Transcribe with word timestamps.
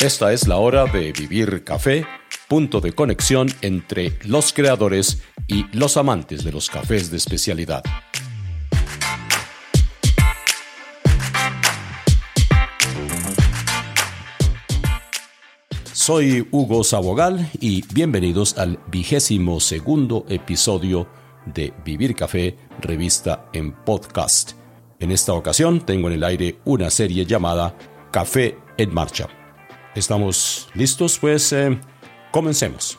Esta 0.00 0.32
es 0.32 0.46
la 0.46 0.58
hora 0.58 0.84
de 0.84 1.10
Vivir 1.10 1.64
Café, 1.64 2.06
punto 2.46 2.80
de 2.80 2.92
conexión 2.92 3.48
entre 3.62 4.16
los 4.26 4.52
creadores 4.52 5.24
y 5.48 5.64
los 5.76 5.96
amantes 5.96 6.44
de 6.44 6.52
los 6.52 6.70
cafés 6.70 7.10
de 7.10 7.16
especialidad. 7.16 7.82
Soy 15.92 16.46
Hugo 16.52 16.84
Sabogal 16.84 17.50
y 17.58 17.82
bienvenidos 17.92 18.56
al 18.56 18.78
vigésimo 18.92 19.58
segundo 19.58 20.24
episodio 20.28 21.08
de 21.44 21.74
Vivir 21.84 22.14
Café, 22.14 22.56
revista 22.80 23.50
en 23.52 23.72
podcast. 23.72 24.52
En 25.00 25.10
esta 25.10 25.32
ocasión 25.32 25.84
tengo 25.84 26.06
en 26.06 26.14
el 26.14 26.22
aire 26.22 26.60
una 26.66 26.88
serie 26.88 27.26
llamada 27.26 27.76
Café 28.12 28.56
en 28.76 28.94
Marcha. 28.94 29.37
¿Estamos 29.94 30.68
listos? 30.74 31.18
Pues 31.18 31.52
eh, 31.52 31.78
comencemos. 32.30 32.98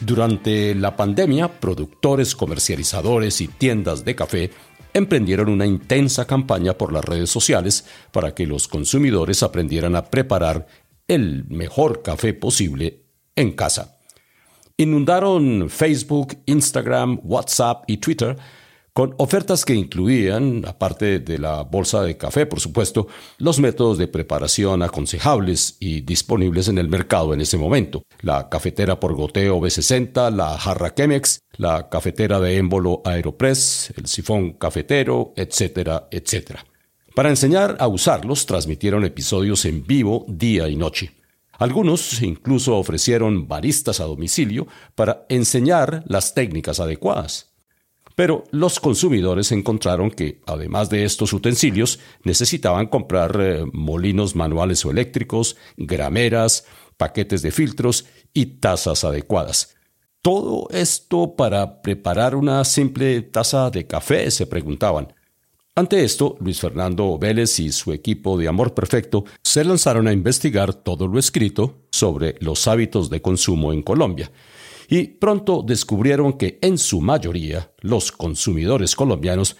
Durante 0.00 0.74
la 0.74 0.94
pandemia, 0.94 1.60
productores, 1.60 2.36
comercializadores 2.36 3.40
y 3.40 3.48
tiendas 3.48 4.04
de 4.04 4.14
café 4.14 4.50
emprendieron 4.92 5.48
una 5.48 5.66
intensa 5.66 6.26
campaña 6.26 6.74
por 6.74 6.92
las 6.92 7.04
redes 7.04 7.30
sociales 7.30 7.86
para 8.12 8.34
que 8.34 8.46
los 8.46 8.68
consumidores 8.68 9.42
aprendieran 9.42 9.96
a 9.96 10.06
preparar 10.06 10.66
el 11.08 11.44
mejor 11.48 12.02
café 12.02 12.32
posible 12.32 13.04
en 13.34 13.52
casa. 13.52 13.98
Inundaron 14.76 15.68
Facebook, 15.70 16.38
Instagram, 16.46 17.20
WhatsApp 17.24 17.84
y 17.86 17.96
Twitter 17.98 18.36
con 18.96 19.14
ofertas 19.18 19.66
que 19.66 19.74
incluían, 19.74 20.64
aparte 20.66 21.18
de 21.18 21.38
la 21.38 21.64
bolsa 21.64 22.00
de 22.02 22.16
café, 22.16 22.46
por 22.46 22.60
supuesto, 22.60 23.08
los 23.36 23.60
métodos 23.60 23.98
de 23.98 24.08
preparación 24.08 24.82
aconsejables 24.82 25.76
y 25.80 26.00
disponibles 26.00 26.68
en 26.68 26.78
el 26.78 26.88
mercado 26.88 27.34
en 27.34 27.42
ese 27.42 27.58
momento. 27.58 28.04
La 28.22 28.48
cafetera 28.48 28.98
por 28.98 29.12
goteo 29.12 29.60
B60, 29.60 30.34
la 30.34 30.56
jarra 30.56 30.94
Chemex, 30.94 31.40
la 31.58 31.90
cafetera 31.90 32.40
de 32.40 32.56
émbolo 32.56 33.02
Aeropress, 33.04 33.92
el 33.98 34.06
sifón 34.06 34.54
cafetero, 34.54 35.34
etcétera, 35.36 36.08
etcétera. 36.10 36.64
Para 37.14 37.28
enseñar 37.28 37.76
a 37.78 37.88
usarlos, 37.88 38.46
transmitieron 38.46 39.04
episodios 39.04 39.66
en 39.66 39.86
vivo 39.86 40.24
día 40.26 40.70
y 40.70 40.76
noche. 40.76 41.12
Algunos 41.58 42.22
incluso 42.22 42.78
ofrecieron 42.78 43.46
baristas 43.46 44.00
a 44.00 44.04
domicilio 44.04 44.66
para 44.94 45.26
enseñar 45.28 46.02
las 46.06 46.32
técnicas 46.32 46.80
adecuadas. 46.80 47.55
Pero 48.16 48.44
los 48.50 48.80
consumidores 48.80 49.52
encontraron 49.52 50.10
que, 50.10 50.40
además 50.46 50.88
de 50.88 51.04
estos 51.04 51.34
utensilios, 51.34 52.00
necesitaban 52.24 52.86
comprar 52.86 53.38
eh, 53.38 53.64
molinos 53.74 54.34
manuales 54.34 54.84
o 54.86 54.90
eléctricos, 54.90 55.56
grameras, 55.76 56.64
paquetes 56.96 57.42
de 57.42 57.50
filtros 57.50 58.06
y 58.32 58.46
tazas 58.46 59.04
adecuadas. 59.04 59.76
¿Todo 60.22 60.66
esto 60.70 61.36
para 61.36 61.82
preparar 61.82 62.34
una 62.34 62.64
simple 62.64 63.20
taza 63.20 63.68
de 63.70 63.86
café? 63.86 64.30
se 64.30 64.46
preguntaban. 64.46 65.12
Ante 65.74 66.02
esto, 66.02 66.38
Luis 66.40 66.58
Fernando 66.58 67.18
Vélez 67.18 67.60
y 67.60 67.70
su 67.70 67.92
equipo 67.92 68.38
de 68.38 68.48
Amor 68.48 68.72
Perfecto 68.72 69.26
se 69.44 69.62
lanzaron 69.62 70.08
a 70.08 70.12
investigar 70.12 70.72
todo 70.72 71.06
lo 71.06 71.18
escrito 71.18 71.82
sobre 71.92 72.36
los 72.40 72.66
hábitos 72.66 73.10
de 73.10 73.20
consumo 73.20 73.74
en 73.74 73.82
Colombia 73.82 74.32
y 74.88 75.08
pronto 75.08 75.62
descubrieron 75.66 76.34
que 76.34 76.58
en 76.62 76.78
su 76.78 77.00
mayoría 77.00 77.72
los 77.80 78.12
consumidores 78.12 78.94
colombianos 78.94 79.56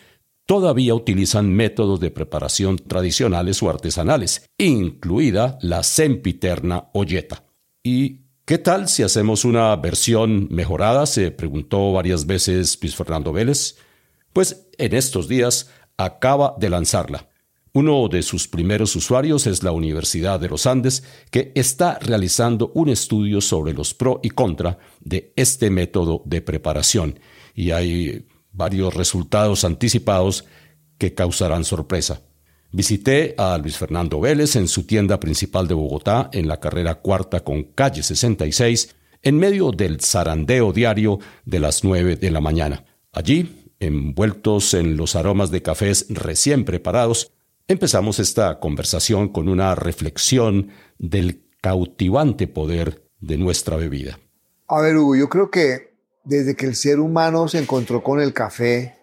todavía 0.47 0.95
utilizan 0.95 1.53
métodos 1.53 2.01
de 2.01 2.11
preparación 2.11 2.77
tradicionales 2.77 3.63
o 3.63 3.69
artesanales, 3.69 4.49
incluida 4.59 5.59
la 5.61 5.83
sempiterna 5.83 6.89
olleta. 6.95 7.45
¿Y 7.83 8.23
qué 8.45 8.59
tal 8.59 8.89
si 8.89 9.03
hacemos 9.03 9.45
una 9.45 9.75
versión 9.77 10.49
mejorada? 10.51 11.07
se 11.07 11.33
preguntó 11.33 11.93
varias 11.93 12.27
veces 12.27 12.79
Luis 12.81 12.95
Fernando 12.95 13.33
Vélez. 13.33 13.77
Pues 14.33 14.69
en 14.79 14.95
estos 14.95 15.29
días 15.29 15.71
acaba 15.97 16.55
de 16.59 16.71
lanzarla. 16.71 17.29
Uno 17.77 18.09
de 18.09 18.23
sus 18.23 18.49
primeros 18.49 18.97
usuarios 18.97 19.47
es 19.47 19.63
la 19.63 19.71
Universidad 19.71 20.41
de 20.41 20.49
los 20.49 20.65
Andes, 20.65 21.05
que 21.31 21.53
está 21.55 21.99
realizando 21.99 22.73
un 22.73 22.89
estudio 22.89 23.43
sobre 23.43 23.75
los 23.75 23.93
pro 23.93 24.19
y 24.23 24.31
contra 24.31 24.79
de 25.01 25.35
este 25.37 25.69
método 25.69 26.23
de 26.25 26.41
preparación. 26.41 27.21
Y 27.55 27.73
hay 27.73 28.25
varios 28.51 28.95
resultados 28.95 29.63
anticipados 29.63 30.47
que 30.97 31.13
causarán 31.13 31.65
sorpresa. 31.65 32.23
Visité 32.73 33.35
a 33.37 33.59
Luis 33.59 33.77
Fernando 33.77 34.21
Vélez 34.21 34.57
en 34.57 34.69
su 34.69 34.85
tienda 34.85 35.21
principal 35.21 35.69
de 35.69 35.75
Bogotá, 35.75 36.31
en 36.33 36.49
la 36.49 36.59
carrera 36.59 36.95
cuarta 36.95 37.45
con 37.45 37.63
calle 37.63 38.03
66, 38.03 38.97
en 39.21 39.37
medio 39.37 39.71
del 39.71 40.01
zarandeo 40.01 40.73
diario 40.73 41.19
de 41.45 41.61
las 41.61 41.85
9 41.85 42.17
de 42.17 42.31
la 42.31 42.41
mañana. 42.41 42.87
Allí, 43.13 43.67
envueltos 43.81 44.73
en 44.73 44.97
los 44.97 45.15
aromas 45.15 45.51
de 45.51 45.61
cafés 45.61 46.07
recién 46.09 46.65
preparados, 46.65 47.33
Empezamos 47.69 48.21
esta 48.21 48.61
conversación 48.61 49.29
con 49.31 49.49
una 49.49 49.75
reflexión 49.75 50.69
del 51.01 51.49
cautivante 51.61 52.47
poder 52.47 53.11
de 53.19 53.39
nuestra 53.39 53.77
bebida. 53.77 54.21
A 54.69 54.81
ver, 54.81 54.97
Hugo, 54.97 55.17
yo 55.17 55.29
creo 55.29 55.51
que 55.51 55.97
desde 56.23 56.55
que 56.55 56.67
el 56.67 56.77
ser 56.77 57.01
humano 57.01 57.49
se 57.49 57.59
encontró 57.59 58.05
con 58.05 58.21
el 58.21 58.33
café, 58.33 58.95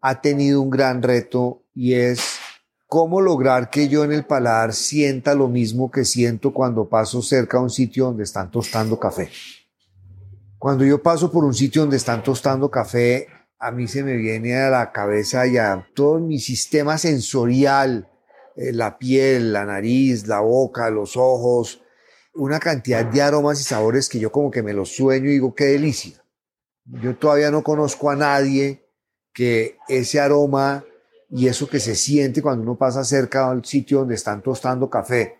ha 0.00 0.20
tenido 0.20 0.60
un 0.60 0.70
gran 0.70 1.02
reto 1.02 1.64
y 1.74 1.94
es 1.94 2.38
cómo 2.86 3.20
lograr 3.20 3.68
que 3.68 3.88
yo 3.88 4.04
en 4.04 4.12
el 4.12 4.24
paladar 4.24 4.74
sienta 4.74 5.34
lo 5.34 5.48
mismo 5.48 5.90
que 5.90 6.04
siento 6.04 6.54
cuando 6.54 6.88
paso 6.88 7.20
cerca 7.20 7.58
a 7.58 7.62
un 7.62 7.70
sitio 7.70 8.04
donde 8.04 8.22
están 8.22 8.48
tostando 8.48 8.96
café. 8.96 9.28
Cuando 10.56 10.84
yo 10.84 11.02
paso 11.02 11.32
por 11.32 11.44
un 11.44 11.52
sitio 11.52 11.82
donde 11.82 11.96
están 11.96 12.22
tostando 12.22 12.70
café, 12.70 13.26
a 13.64 13.70
mí 13.70 13.88
se 13.88 14.02
me 14.02 14.16
viene 14.16 14.56
a 14.58 14.68
la 14.68 14.92
cabeza 14.92 15.46
ya 15.46 15.88
todo 15.94 16.20
mi 16.20 16.38
sistema 16.38 16.98
sensorial, 16.98 18.10
eh, 18.56 18.74
la 18.74 18.98
piel, 18.98 19.54
la 19.54 19.64
nariz, 19.64 20.26
la 20.26 20.40
boca, 20.40 20.90
los 20.90 21.16
ojos, 21.16 21.82
una 22.34 22.60
cantidad 22.60 23.06
de 23.06 23.22
aromas 23.22 23.58
y 23.62 23.64
sabores 23.64 24.10
que 24.10 24.18
yo 24.18 24.30
como 24.30 24.50
que 24.50 24.62
me 24.62 24.74
los 24.74 24.94
sueño 24.94 25.30
y 25.30 25.34
digo, 25.34 25.54
qué 25.54 25.64
delicia. 25.64 26.22
Yo 26.84 27.16
todavía 27.16 27.50
no 27.50 27.62
conozco 27.62 28.10
a 28.10 28.16
nadie 28.16 28.86
que 29.32 29.78
ese 29.88 30.20
aroma 30.20 30.84
y 31.30 31.48
eso 31.48 31.66
que 31.66 31.80
se 31.80 31.94
siente 31.94 32.42
cuando 32.42 32.64
uno 32.64 32.76
pasa 32.76 33.02
cerca 33.02 33.48
al 33.48 33.64
sitio 33.64 34.00
donde 34.00 34.16
están 34.16 34.42
tostando 34.42 34.90
café, 34.90 35.38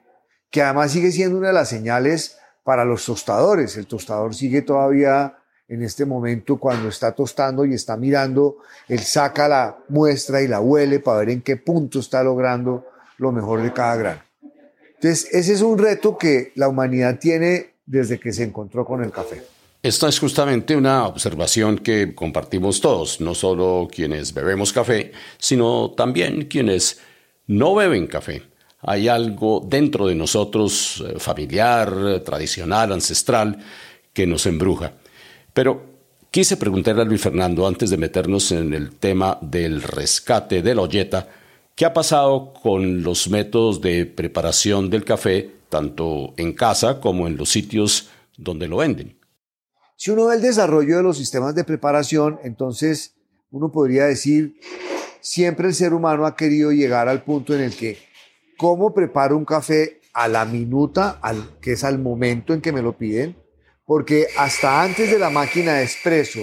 que 0.51 0.63
además 0.63 0.93
sigue 0.93 1.13
siendo 1.13 1.37
una 1.37 1.49
de 1.49 1.55
las 1.55 1.69
señales 1.69 2.39
para 2.63 2.87
los 2.87 3.05
tostadores. 3.05 3.77
El 3.77 3.87
tostador 3.87 4.35
sigue 4.35 4.63
todavía 4.63 5.44
en 5.69 5.83
este 5.83 6.05
momento 6.05 6.59
cuando 6.59 6.89
está 6.89 7.13
tostando 7.13 7.65
y 7.65 7.75
está 7.75 7.97
mirando, 7.97 8.59
él 8.89 9.01
saca 9.01 9.49
la 9.49 9.79
muestra 9.89 10.43
y 10.43 10.49
la 10.49 10.61
huele 10.61 11.01
para 11.01 11.21
ver 11.21 11.31
en 11.31 11.43
qué 11.43 11.57
punto 11.57 12.01
está 12.01 12.23
logrando 12.23 12.87
lo 13.19 13.33
mejor 13.33 13.63
de 13.63 13.73
cada 13.73 13.97
grano. 13.97 14.21
Entonces, 14.95 15.29
ese 15.33 15.53
es 15.53 15.63
un 15.63 15.79
reto 15.79 16.17
que 16.17 16.53
la 16.55 16.69
humanidad 16.69 17.19
tiene 17.19 17.75
desde 17.87 18.19
que 18.19 18.33
se 18.33 18.45
encontró 18.45 18.85
con 18.85 19.03
el 19.03 19.11
café. 19.11 19.43
Esta 19.83 20.09
es 20.09 20.19
justamente 20.19 20.75
una 20.75 21.07
observación 21.07 21.79
que 21.79 22.15
compartimos 22.15 22.81
todos, 22.81 23.21
no 23.21 23.35
solo 23.35 23.87
quienes 23.91 24.33
bebemos 24.33 24.73
café, 24.73 25.13
sino 25.39 25.91
también 25.91 26.47
quienes 26.47 27.01
no 27.47 27.75
beben 27.75 28.07
café. 28.07 28.43
Hay 28.81 29.09
algo 29.09 29.63
dentro 29.67 30.07
de 30.07 30.15
nosotros 30.15 31.05
eh, 31.07 31.19
familiar, 31.19 32.23
tradicional, 32.25 32.93
ancestral, 32.93 33.59
que 34.15 34.27
nos 34.27 34.47
embruja. 34.47 34.93
Pero 35.55 35.83
quise 36.33 36.57
preguntarle 36.57 37.03
a 37.03 37.05
Luis 37.05 37.23
Fernando, 37.23 37.67
antes 37.67 37.89
de 37.89 37.97
meternos 37.97 38.51
en 38.51 38.75
el 38.75 38.97
tema 38.97 39.39
del 39.41 39.83
rescate 39.83 40.63
de 40.63 40.75
la 40.75 40.83
olleta, 40.83 41.29
¿qué 41.77 41.85
ha 41.85 41.95
pasado 41.95 42.53
con 42.53 43.05
los 43.05 43.31
métodos 43.31 43.81
de 43.81 44.05
preparación 44.05 44.91
del 44.91 45.05
café, 45.05 45.49
tanto 45.69 46.35
en 46.37 46.53
casa 46.53 47.01
como 47.01 47.29
en 47.29 47.37
los 47.37 47.51
sitios 47.51 48.11
donde 48.37 48.67
lo 48.67 48.79
venden? 48.79 49.17
Si 49.97 50.11
uno 50.11 50.27
ve 50.27 50.35
el 50.35 50.43
desarrollo 50.43 50.97
de 50.97 51.05
los 51.05 51.17
sistemas 51.17 51.55
de 51.55 51.63
preparación, 51.63 52.41
entonces 52.43 53.15
uno 53.53 53.71
podría 53.71 54.07
decir, 54.07 54.59
siempre 55.21 55.69
el 55.69 55.75
ser 55.75 55.95
humano 55.95 56.27
ha 56.27 56.35
querido 56.35 56.73
llegar 56.73 57.09
al 57.09 57.23
punto 57.23 57.55
en 57.55 57.61
el 57.61 57.77
que, 57.77 57.97
¿cómo 58.59 58.93
preparo 58.93 59.37
un 59.37 59.45
café 59.45 60.01
a 60.15 60.27
la 60.27 60.45
minuta, 60.45 61.21
al, 61.23 61.61
que 61.61 61.73
es 61.73 61.85
al 61.85 62.01
momento 62.01 62.53
en 62.55 62.61
que 62.61 62.73
me 62.73 62.83
lo 62.83 62.99
piden? 62.99 63.44
Porque 63.87 64.29
hasta 64.39 64.83
antes 64.83 65.11
de 65.11 65.19
la 65.19 65.31
máquina 65.31 65.75
de 65.75 65.85
espresso, 65.85 66.41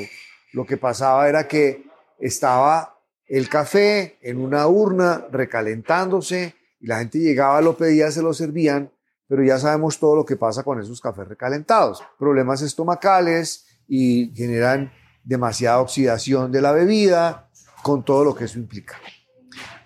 lo 0.54 0.66
que 0.66 0.78
pasaba 0.78 1.28
era 1.28 1.48
que 1.48 1.86
estaba 2.20 3.00
el 3.28 3.50
café 3.50 4.18
en 4.22 4.38
una 4.38 4.68
urna 4.68 5.26
recalentándose 5.32 6.56
y 6.80 6.88
la 6.88 7.00
gente 7.00 7.20
llegaba, 7.20 7.62
lo 7.62 7.78
pedía, 7.78 8.12
se 8.12 8.22
lo 8.22 8.34
servían, 8.34 8.92
pero 9.28 9.44
ya 9.44 9.58
sabemos 9.58 10.00
todo 10.00 10.16
lo 10.16 10.26
que 10.26 10.36
pasa 10.36 10.64
con 10.64 10.82
esos 10.82 11.00
cafés 11.00 11.28
recalentados. 11.28 12.04
Problemas 12.20 12.62
estomacales 12.62 13.66
y 13.88 14.32
generan 14.36 14.92
demasiada 15.24 15.80
oxidación 15.80 16.52
de 16.52 16.62
la 16.62 16.72
bebida, 16.72 17.50
con 17.82 18.04
todo 18.04 18.24
lo 18.24 18.36
que 18.36 18.46
eso 18.46 18.60
implica. 18.60 19.00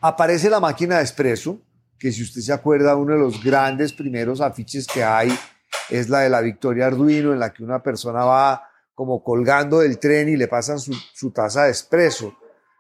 Aparece 0.02 0.50
la 0.50 0.60
máquina 0.60 0.98
de 0.98 1.04
espresso 1.04 1.62
que 1.98 2.12
si 2.12 2.24
usted 2.24 2.42
se 2.42 2.54
acuerda, 2.54 2.96
uno 2.96 3.14
de 3.14 3.20
los 3.20 3.44
grandes 3.44 3.94
primeros 3.94 4.42
afiches 4.42 4.86
que 4.86 5.04
hay 5.04 5.38
es 5.90 6.10
la 6.10 6.22
de 6.22 6.30
la 6.30 6.42
Victoria 6.42 6.88
Arduino, 6.88 7.34
en 7.34 7.40
la 7.40 7.54
que 7.54 7.64
una 7.64 7.82
persona 7.82 8.26
va 8.26 8.70
como 8.94 9.24
colgando 9.24 9.80
del 9.80 10.00
tren 10.00 10.30
y 10.30 10.38
le 10.38 10.48
pasan 10.48 10.80
su, 10.80 11.32
taza 11.32 11.66
de 11.66 11.72
espresso. 11.72 12.36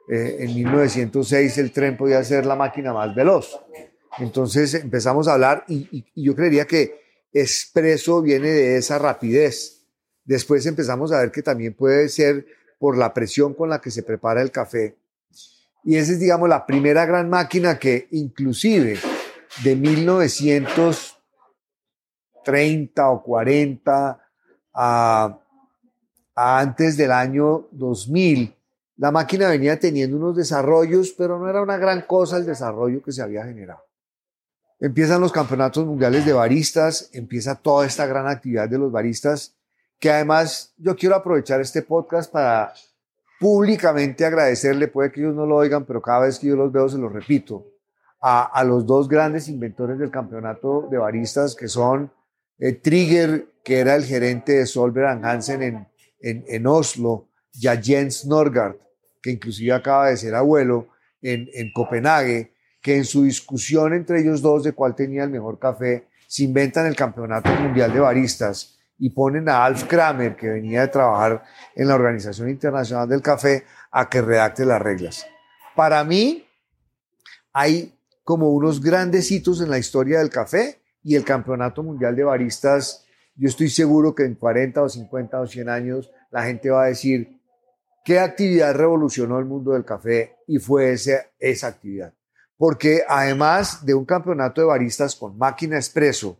Eh, 0.09 0.37
en 0.39 0.55
1906 0.55 1.57
el 1.57 1.71
tren 1.71 1.97
podía 1.97 2.23
ser 2.23 2.45
la 2.45 2.55
máquina 2.55 2.93
más 2.93 3.13
veloz. 3.13 3.59
Entonces 4.17 4.73
empezamos 4.75 5.27
a 5.27 5.33
hablar 5.33 5.65
y, 5.67 6.05
yo 6.15 6.35
creería 6.35 6.65
que 6.65 7.01
espresso 7.33 8.21
viene 8.21 8.49
de 8.49 8.77
esa 8.77 8.97
rapidez. 8.97 9.85
Después 10.23 10.65
empezamos 10.65 11.11
a 11.11 11.19
ver 11.19 11.31
que 11.31 11.43
también 11.43 11.73
puede 11.73 12.07
ser 12.07 12.45
por 12.79 12.97
la 12.97 13.13
presión 13.13 13.53
con 13.53 13.69
la 13.69 13.81
que 13.81 13.91
se 13.91 14.03
prepara 14.03 14.41
el 14.41 14.51
café. 14.51 14.95
Y 15.83 15.97
esa 15.97 16.13
es, 16.13 16.19
digamos, 16.19 16.49
la 16.49 16.65
primera 16.65 17.05
gran 17.05 17.29
máquina 17.29 17.77
que 17.77 18.07
inclusive 18.11 18.97
de 19.63 19.75
1930 22.45 23.09
o 23.09 23.23
40 23.23 24.19
a, 24.73 25.39
antes 26.35 26.97
del 26.97 27.11
año 27.11 27.67
2000, 27.71 28.55
la 28.97 29.11
máquina 29.11 29.49
venía 29.49 29.79
teniendo 29.79 30.17
unos 30.17 30.35
desarrollos, 30.35 31.13
pero 31.17 31.39
no 31.39 31.49
era 31.49 31.61
una 31.61 31.77
gran 31.77 32.01
cosa 32.01 32.37
el 32.37 32.45
desarrollo 32.45 33.01
que 33.01 33.11
se 33.11 33.21
había 33.21 33.45
generado. 33.45 33.83
Empiezan 34.79 35.21
los 35.21 35.31
campeonatos 35.31 35.85
mundiales 35.85 36.25
de 36.25 36.33
baristas, 36.33 37.09
empieza 37.13 37.55
toda 37.55 37.85
esta 37.85 38.05
gran 38.05 38.27
actividad 38.27 38.69
de 38.69 38.77
los 38.77 38.91
baristas, 38.91 39.55
que 39.99 40.11
además 40.11 40.73
yo 40.77 40.95
quiero 40.95 41.15
aprovechar 41.15 41.61
este 41.61 41.81
podcast 41.81 42.31
para 42.31 42.73
públicamente 43.39 44.25
agradecerle, 44.25 44.87
puede 44.87 45.11
que 45.11 45.21
ellos 45.21 45.35
no 45.35 45.45
lo 45.45 45.55
oigan, 45.55 45.85
pero 45.85 46.01
cada 46.01 46.21
vez 46.21 46.39
que 46.39 46.47
yo 46.47 46.55
los 46.55 46.71
veo 46.71 46.89
se 46.89 46.97
los 46.97 47.11
repito, 47.11 47.65
a, 48.21 48.63
los 48.63 48.87
dos 48.87 49.07
grandes 49.07 49.47
inventores 49.49 49.99
del 49.99 50.09
campeonato 50.09 50.87
de 50.89 50.97
baristas, 50.97 51.55
que 51.55 51.67
son 51.67 52.11
eh, 52.59 52.73
Trigger, 52.73 53.47
que 53.63 53.79
era 53.79 53.95
el 53.95 54.05
gerente 54.05 54.53
de 54.53 54.65
Solver 54.65 55.05
Hansen 55.05 55.61
en, 55.61 55.87
en, 56.19 56.45
en, 56.47 56.67
Oslo, 56.67 57.29
y 57.53 57.67
a 57.67 57.81
Jens 57.81 58.25
Norgard, 58.25 58.75
que 59.21 59.31
inclusive 59.31 59.73
acaba 59.73 60.09
de 60.09 60.17
ser 60.17 60.35
abuelo 60.35 60.89
en, 61.21 61.49
en 61.53 61.71
Copenhague, 61.71 62.53
que 62.81 62.97
en 62.97 63.05
su 63.05 63.23
discusión 63.23 63.93
entre 63.93 64.21
ellos 64.21 64.41
dos 64.41 64.63
de 64.63 64.73
cuál 64.73 64.95
tenía 64.95 65.23
el 65.23 65.29
mejor 65.29 65.57
café, 65.57 66.07
se 66.27 66.43
inventan 66.43 66.85
el 66.85 66.95
campeonato 66.95 67.49
mundial 67.55 67.93
de 67.93 67.99
baristas 67.99 68.77
y 68.97 69.09
ponen 69.09 69.49
a 69.49 69.65
Alf 69.65 69.85
Kramer, 69.85 70.35
que 70.35 70.49
venía 70.49 70.81
de 70.81 70.87
trabajar 70.87 71.43
en 71.75 71.87
la 71.87 71.95
Organización 71.95 72.49
Internacional 72.49 73.09
del 73.09 73.21
Café, 73.21 73.63
a 73.91 74.09
que 74.09 74.21
redacte 74.21 74.65
las 74.65 74.81
reglas. 74.81 75.25
Para 75.75 76.03
mí, 76.03 76.45
hay 77.53 77.97
como 78.23 78.49
unos 78.49 78.81
grandes 78.81 79.31
hitos 79.31 79.61
en 79.61 79.69
la 79.69 79.77
historia 79.77 80.19
del 80.19 80.29
café 80.29 80.79
y 81.05 81.15
el 81.15 81.23
Campeonato 81.23 81.83
Mundial 81.83 82.17
de 82.17 82.25
Baristas. 82.25 83.05
Yo 83.35 83.47
estoy 83.47 83.69
seguro 83.69 84.13
que 84.13 84.23
en 84.23 84.35
40 84.35 84.83
o 84.83 84.89
50 84.89 85.39
o 85.39 85.47
100 85.47 85.69
años 85.69 86.11
la 86.31 86.43
gente 86.43 86.69
va 86.69 86.83
a 86.83 86.87
decir 86.87 87.39
qué 88.03 88.19
actividad 88.19 88.75
revolucionó 88.75 89.39
el 89.39 89.45
mundo 89.45 89.71
del 89.71 89.85
café 89.85 90.35
y 90.47 90.59
fue 90.59 90.91
esa, 90.91 91.27
esa 91.39 91.67
actividad. 91.67 92.13
Porque 92.57 93.03
además 93.07 93.85
de 93.85 93.93
un 93.93 94.03
campeonato 94.03 94.59
de 94.59 94.67
baristas 94.67 95.15
con 95.15 95.37
máquina 95.37 95.77
expreso, 95.77 96.37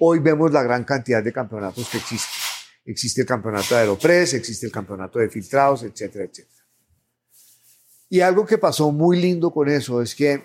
Hoy 0.00 0.20
vemos 0.20 0.52
la 0.52 0.62
gran 0.62 0.84
cantidad 0.84 1.22
de 1.22 1.32
campeonatos 1.32 1.88
que 1.88 1.98
existen. 1.98 2.40
Existe 2.84 3.22
el 3.22 3.26
campeonato 3.26 3.74
de 3.74 3.80
Aeropress, 3.80 4.34
existe 4.34 4.64
el 4.64 4.72
campeonato 4.72 5.18
de 5.18 5.28
filtrados, 5.28 5.82
etcétera, 5.82 6.24
etcétera. 6.24 6.64
Y 8.08 8.20
algo 8.20 8.46
que 8.46 8.58
pasó 8.58 8.92
muy 8.92 9.20
lindo 9.20 9.50
con 9.50 9.68
eso 9.68 10.00
es 10.00 10.14
que 10.14 10.44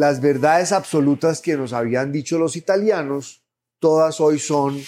las 0.00 0.22
verdades 0.22 0.72
absolutas 0.72 1.42
que 1.42 1.58
nos 1.58 1.74
habían 1.74 2.10
dicho 2.10 2.38
los 2.38 2.56
italianos, 2.56 3.42
todas 3.80 4.18
hoy 4.18 4.38
son 4.38 4.82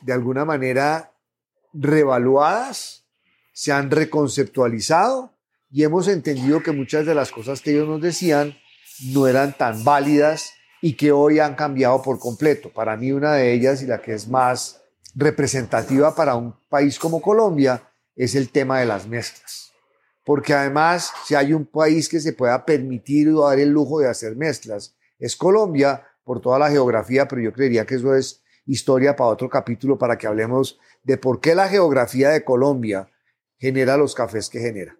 de 0.00 0.12
alguna 0.12 0.44
manera 0.44 1.12
revaluadas, 1.72 3.04
se 3.52 3.70
han 3.70 3.88
reconceptualizado 3.88 5.32
y 5.70 5.84
hemos 5.84 6.08
entendido 6.08 6.60
que 6.60 6.72
muchas 6.72 7.06
de 7.06 7.14
las 7.14 7.30
cosas 7.30 7.60
que 7.60 7.70
ellos 7.70 7.86
nos 7.86 8.00
decían 8.00 8.58
no 9.12 9.28
eran 9.28 9.56
tan 9.56 9.84
válidas 9.84 10.50
y 10.82 10.94
que 10.94 11.12
hoy 11.12 11.38
han 11.38 11.54
cambiado 11.54 12.02
por 12.02 12.18
completo. 12.18 12.72
Para 12.72 12.96
mí 12.96 13.12
una 13.12 13.34
de 13.34 13.52
ellas 13.52 13.80
y 13.82 13.86
la 13.86 14.02
que 14.02 14.14
es 14.14 14.26
más 14.26 14.82
representativa 15.14 16.16
para 16.16 16.34
un 16.34 16.52
país 16.68 16.98
como 16.98 17.22
Colombia 17.22 17.80
es 18.16 18.34
el 18.34 18.50
tema 18.50 18.80
de 18.80 18.86
las 18.86 19.06
mezclas. 19.06 19.70
Porque 20.28 20.52
además, 20.52 21.10
si 21.24 21.34
hay 21.34 21.54
un 21.54 21.64
país 21.64 22.06
que 22.06 22.20
se 22.20 22.34
pueda 22.34 22.66
permitir 22.66 23.30
o 23.30 23.48
dar 23.48 23.58
el 23.58 23.70
lujo 23.70 24.00
de 24.00 24.08
hacer 24.08 24.36
mezclas, 24.36 24.94
es 25.18 25.34
Colombia 25.34 26.06
por 26.22 26.42
toda 26.42 26.58
la 26.58 26.68
geografía, 26.68 27.26
pero 27.26 27.40
yo 27.40 27.50
creería 27.50 27.86
que 27.86 27.94
eso 27.94 28.14
es 28.14 28.42
historia 28.66 29.16
para 29.16 29.30
otro 29.30 29.48
capítulo 29.48 29.96
para 29.96 30.18
que 30.18 30.26
hablemos 30.26 30.78
de 31.02 31.16
por 31.16 31.40
qué 31.40 31.54
la 31.54 31.66
geografía 31.66 32.28
de 32.28 32.44
Colombia 32.44 33.08
genera 33.56 33.96
los 33.96 34.14
cafés 34.14 34.50
que 34.50 34.60
genera. 34.60 34.98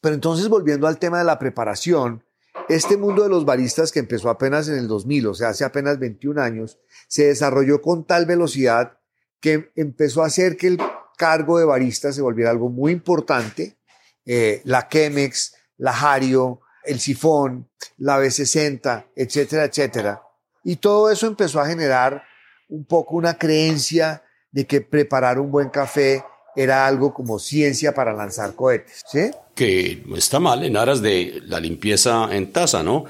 Pero 0.00 0.16
entonces 0.16 0.48
volviendo 0.48 0.88
al 0.88 0.98
tema 0.98 1.18
de 1.18 1.24
la 1.26 1.38
preparación, 1.38 2.24
este 2.68 2.96
mundo 2.96 3.22
de 3.22 3.28
los 3.28 3.44
baristas 3.44 3.92
que 3.92 4.00
empezó 4.00 4.30
apenas 4.30 4.66
en 4.66 4.74
el 4.74 4.88
2000, 4.88 5.28
o 5.28 5.34
sea, 5.34 5.50
hace 5.50 5.64
apenas 5.64 6.00
21 6.00 6.42
años, 6.42 6.80
se 7.06 7.26
desarrolló 7.26 7.80
con 7.80 8.04
tal 8.04 8.26
velocidad 8.26 8.98
que 9.38 9.70
empezó 9.76 10.24
a 10.24 10.26
hacer 10.26 10.56
que 10.56 10.66
el 10.66 10.78
cargo 11.16 11.56
de 11.60 11.66
barista 11.66 12.12
se 12.12 12.20
volviera 12.20 12.50
algo 12.50 12.68
muy 12.68 12.90
importante. 12.90 13.78
Eh, 14.26 14.62
la 14.64 14.88
Chemex, 14.88 15.54
la 15.78 15.92
Hario, 15.92 16.60
el 16.84 17.00
Sifón, 17.00 17.68
la 17.98 18.18
B60, 18.18 19.06
etcétera, 19.16 19.64
etcétera. 19.64 20.22
Y 20.62 20.76
todo 20.76 21.10
eso 21.10 21.26
empezó 21.26 21.60
a 21.60 21.66
generar 21.66 22.22
un 22.68 22.84
poco 22.84 23.16
una 23.16 23.36
creencia 23.38 24.22
de 24.50 24.66
que 24.66 24.80
preparar 24.80 25.38
un 25.38 25.50
buen 25.50 25.68
café 25.68 26.24
era 26.56 26.86
algo 26.86 27.12
como 27.12 27.38
ciencia 27.38 27.92
para 27.92 28.12
lanzar 28.12 28.54
cohetes, 28.54 29.02
¿sí? 29.10 29.30
Que 29.54 30.02
no 30.06 30.16
está 30.16 30.38
mal 30.38 30.64
en 30.64 30.76
aras 30.76 31.02
de 31.02 31.40
la 31.46 31.60
limpieza 31.60 32.28
en 32.34 32.52
taza, 32.52 32.82
¿no? 32.82 33.04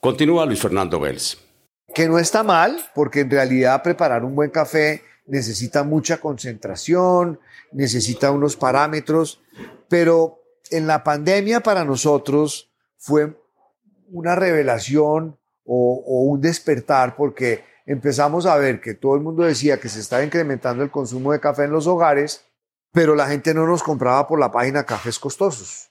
Continúa 0.00 0.46
Luis 0.46 0.60
Fernando 0.60 1.00
Vélez. 1.00 1.36
Que 1.92 2.08
no 2.08 2.18
está 2.18 2.42
mal, 2.42 2.78
porque 2.94 3.20
en 3.20 3.30
realidad 3.30 3.82
preparar 3.82 4.24
un 4.24 4.36
buen 4.36 4.50
café 4.50 5.02
necesita 5.26 5.82
mucha 5.84 6.18
concentración, 6.18 7.40
necesita 7.72 8.30
unos 8.30 8.56
parámetros, 8.56 9.40
pero 9.88 10.39
en 10.70 10.86
la 10.86 11.04
pandemia 11.04 11.60
para 11.60 11.84
nosotros 11.84 12.70
fue 12.96 13.40
una 14.10 14.34
revelación 14.34 15.38
o, 15.64 16.24
un 16.24 16.40
despertar 16.40 17.16
porque 17.16 17.64
empezamos 17.86 18.46
a 18.46 18.56
ver 18.56 18.80
que 18.80 18.94
todo 18.94 19.14
el 19.14 19.20
mundo 19.20 19.44
decía 19.44 19.78
que 19.78 19.88
se 19.88 20.00
estaba 20.00 20.24
incrementando 20.24 20.82
el 20.82 20.90
consumo 20.90 21.32
de 21.32 21.40
café 21.40 21.64
en 21.64 21.72
los 21.72 21.86
hogares 21.86 22.44
pero 22.92 23.14
la 23.14 23.26
gente 23.28 23.54
no 23.54 23.66
nos 23.66 23.82
compraba 23.82 24.26
por 24.26 24.40
la 24.40 24.50
página 24.50 24.84
cafés 24.84 25.18
costosos. 25.18 25.90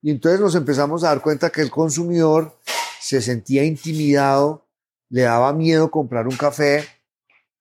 Y 0.00 0.10
entonces 0.10 0.40
nos 0.40 0.54
empezamos 0.54 1.04
a 1.04 1.08
dar 1.08 1.20
cuenta 1.20 1.50
que 1.50 1.62
el 1.62 1.70
consumidor 1.70 2.56
se 3.00 3.20
sentía 3.20 3.64
intimidado, 3.64 4.66
le 5.08 5.22
daba 5.22 5.52
miedo 5.52 5.90
comprar 5.90 6.26
un 6.26 6.36
café 6.36 6.84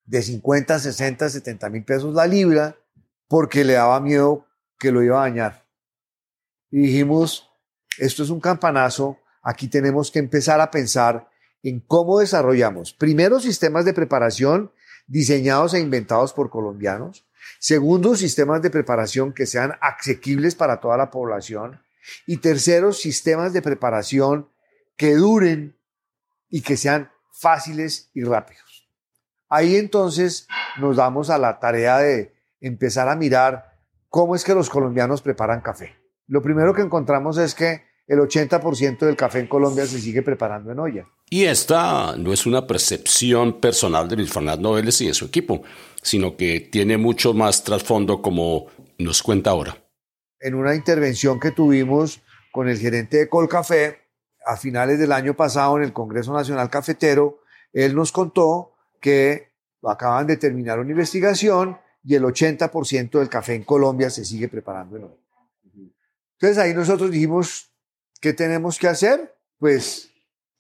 de 0.06 0.22
50, 0.22 0.80
60, 0.80 1.30
70 1.30 1.70
mil 1.70 1.84
pesos 1.84 2.14
la 2.14 2.28
libra, 2.28 2.76
porque 3.28 3.64
le 3.64 3.74
daba 3.74 4.00
miedo 4.00 4.46
que 4.78 4.92
lo 4.92 5.04
iba 5.04 5.20
a 5.20 5.30
dañar. 5.30 5.66
Y 6.72 6.80
dijimos, 6.80 7.50
esto 7.98 8.24
es 8.24 8.30
un 8.30 8.40
campanazo, 8.40 9.20
aquí 9.44 9.68
tenemos 9.68 10.10
que 10.10 10.20
empezar 10.20 10.62
a 10.62 10.72
pensar 10.72 11.30
en 11.62 11.80
cómo 11.80 12.20
desarrollamos 12.20 12.94
primero 12.94 13.40
sistemas 13.40 13.86
de 13.86 13.94
preparación 13.94 14.72
diseñados 15.06 15.74
e 15.74 15.80
inventados 15.80 16.34
por 16.34 16.50
colombianos, 16.50 17.26
Segundo, 17.60 18.16
sistemas 18.16 18.62
de 18.62 18.70
preparación 18.70 19.34
que 19.34 19.46
sean 19.46 19.78
asequibles 19.82 20.56
para 20.56 20.80
toda 20.80 20.98
la 20.98 21.12
población. 21.12 21.82
Y 22.26 22.38
tercero, 22.38 22.94
sistemas 22.94 23.54
de 23.54 23.62
preparación 23.62 24.50
que 24.98 25.16
duren 25.16 25.78
y 26.50 26.62
que 26.62 26.78
sean 26.78 27.12
fáciles 27.32 28.10
y 28.14 28.24
rápidos. 28.24 28.90
Ahí 29.48 29.76
entonces 29.76 30.48
nos 30.80 30.98
damos 30.98 31.30
a 31.30 31.38
la 31.38 31.60
tarea 31.60 32.00
de 32.00 32.34
empezar 32.62 33.10
a 33.10 33.16
mirar 33.16 33.78
cómo 34.10 34.36
es 34.36 34.44
que 34.44 34.56
los 34.56 34.70
colombianos 34.70 35.22
preparan 35.22 35.62
café. 35.62 36.01
Lo 36.32 36.42
primero 36.42 36.74
que 36.74 36.82
encontramos 36.82 37.38
es 37.38 37.54
que 37.54 37.82
el 38.08 38.18
80% 38.20 39.00
del 39.00 39.18
café 39.18 39.40
en 39.40 39.48
Colombia 39.48 39.86
se 39.86 40.00
sigue 40.00 40.22
preparando 40.22 40.72
en 40.72 40.80
olla. 40.80 41.06
Y 41.30 41.44
esta 41.44 42.16
no 42.16 42.32
es 42.32 42.46
una 42.46 42.66
percepción 42.66 43.60
personal 43.60 44.08
de 44.08 44.16
Luis 44.16 44.32
Fernando 44.32 44.72
Vélez 44.72 45.02
y 45.02 45.08
de 45.08 45.14
su 45.14 45.26
equipo, 45.26 45.62
sino 46.02 46.38
que 46.38 46.62
tiene 46.62 46.98
mucho 46.98 47.34
más 47.34 47.66
trasfondo 47.66 48.22
como 48.22 48.68
nos 48.98 49.22
cuenta 49.22 49.50
ahora. 49.50 49.76
En 50.40 50.56
una 50.56 50.74
intervención 50.74 51.38
que 51.38 51.52
tuvimos 51.52 52.22
con 52.54 52.70
el 52.70 52.80
gerente 52.80 53.18
de 53.18 53.28
Colcafé 53.28 53.98
a 54.46 54.56
finales 54.56 55.00
del 55.00 55.12
año 55.12 55.36
pasado 55.36 55.76
en 55.76 55.84
el 55.84 55.92
Congreso 55.92 56.32
Nacional 56.32 56.70
Cafetero, 56.70 57.42
él 57.74 57.94
nos 57.94 58.14
contó 58.14 58.72
que 59.02 59.52
acaban 59.84 60.28
de 60.28 60.38
terminar 60.38 60.80
una 60.80 60.92
investigación 60.92 61.78
y 62.06 62.16
el 62.16 62.24
80% 62.24 63.20
del 63.20 63.28
café 63.28 63.54
en 63.56 63.66
Colombia 63.66 64.10
se 64.10 64.24
sigue 64.24 64.48
preparando 64.48 64.96
en 64.96 65.04
olla. 65.04 65.21
Entonces 66.42 66.58
ahí 66.58 66.74
nosotros 66.74 67.12
dijimos, 67.12 67.72
¿qué 68.20 68.34
tenemos 68.34 68.80
que 68.80 68.88
hacer? 68.88 69.38
Pues 69.60 70.10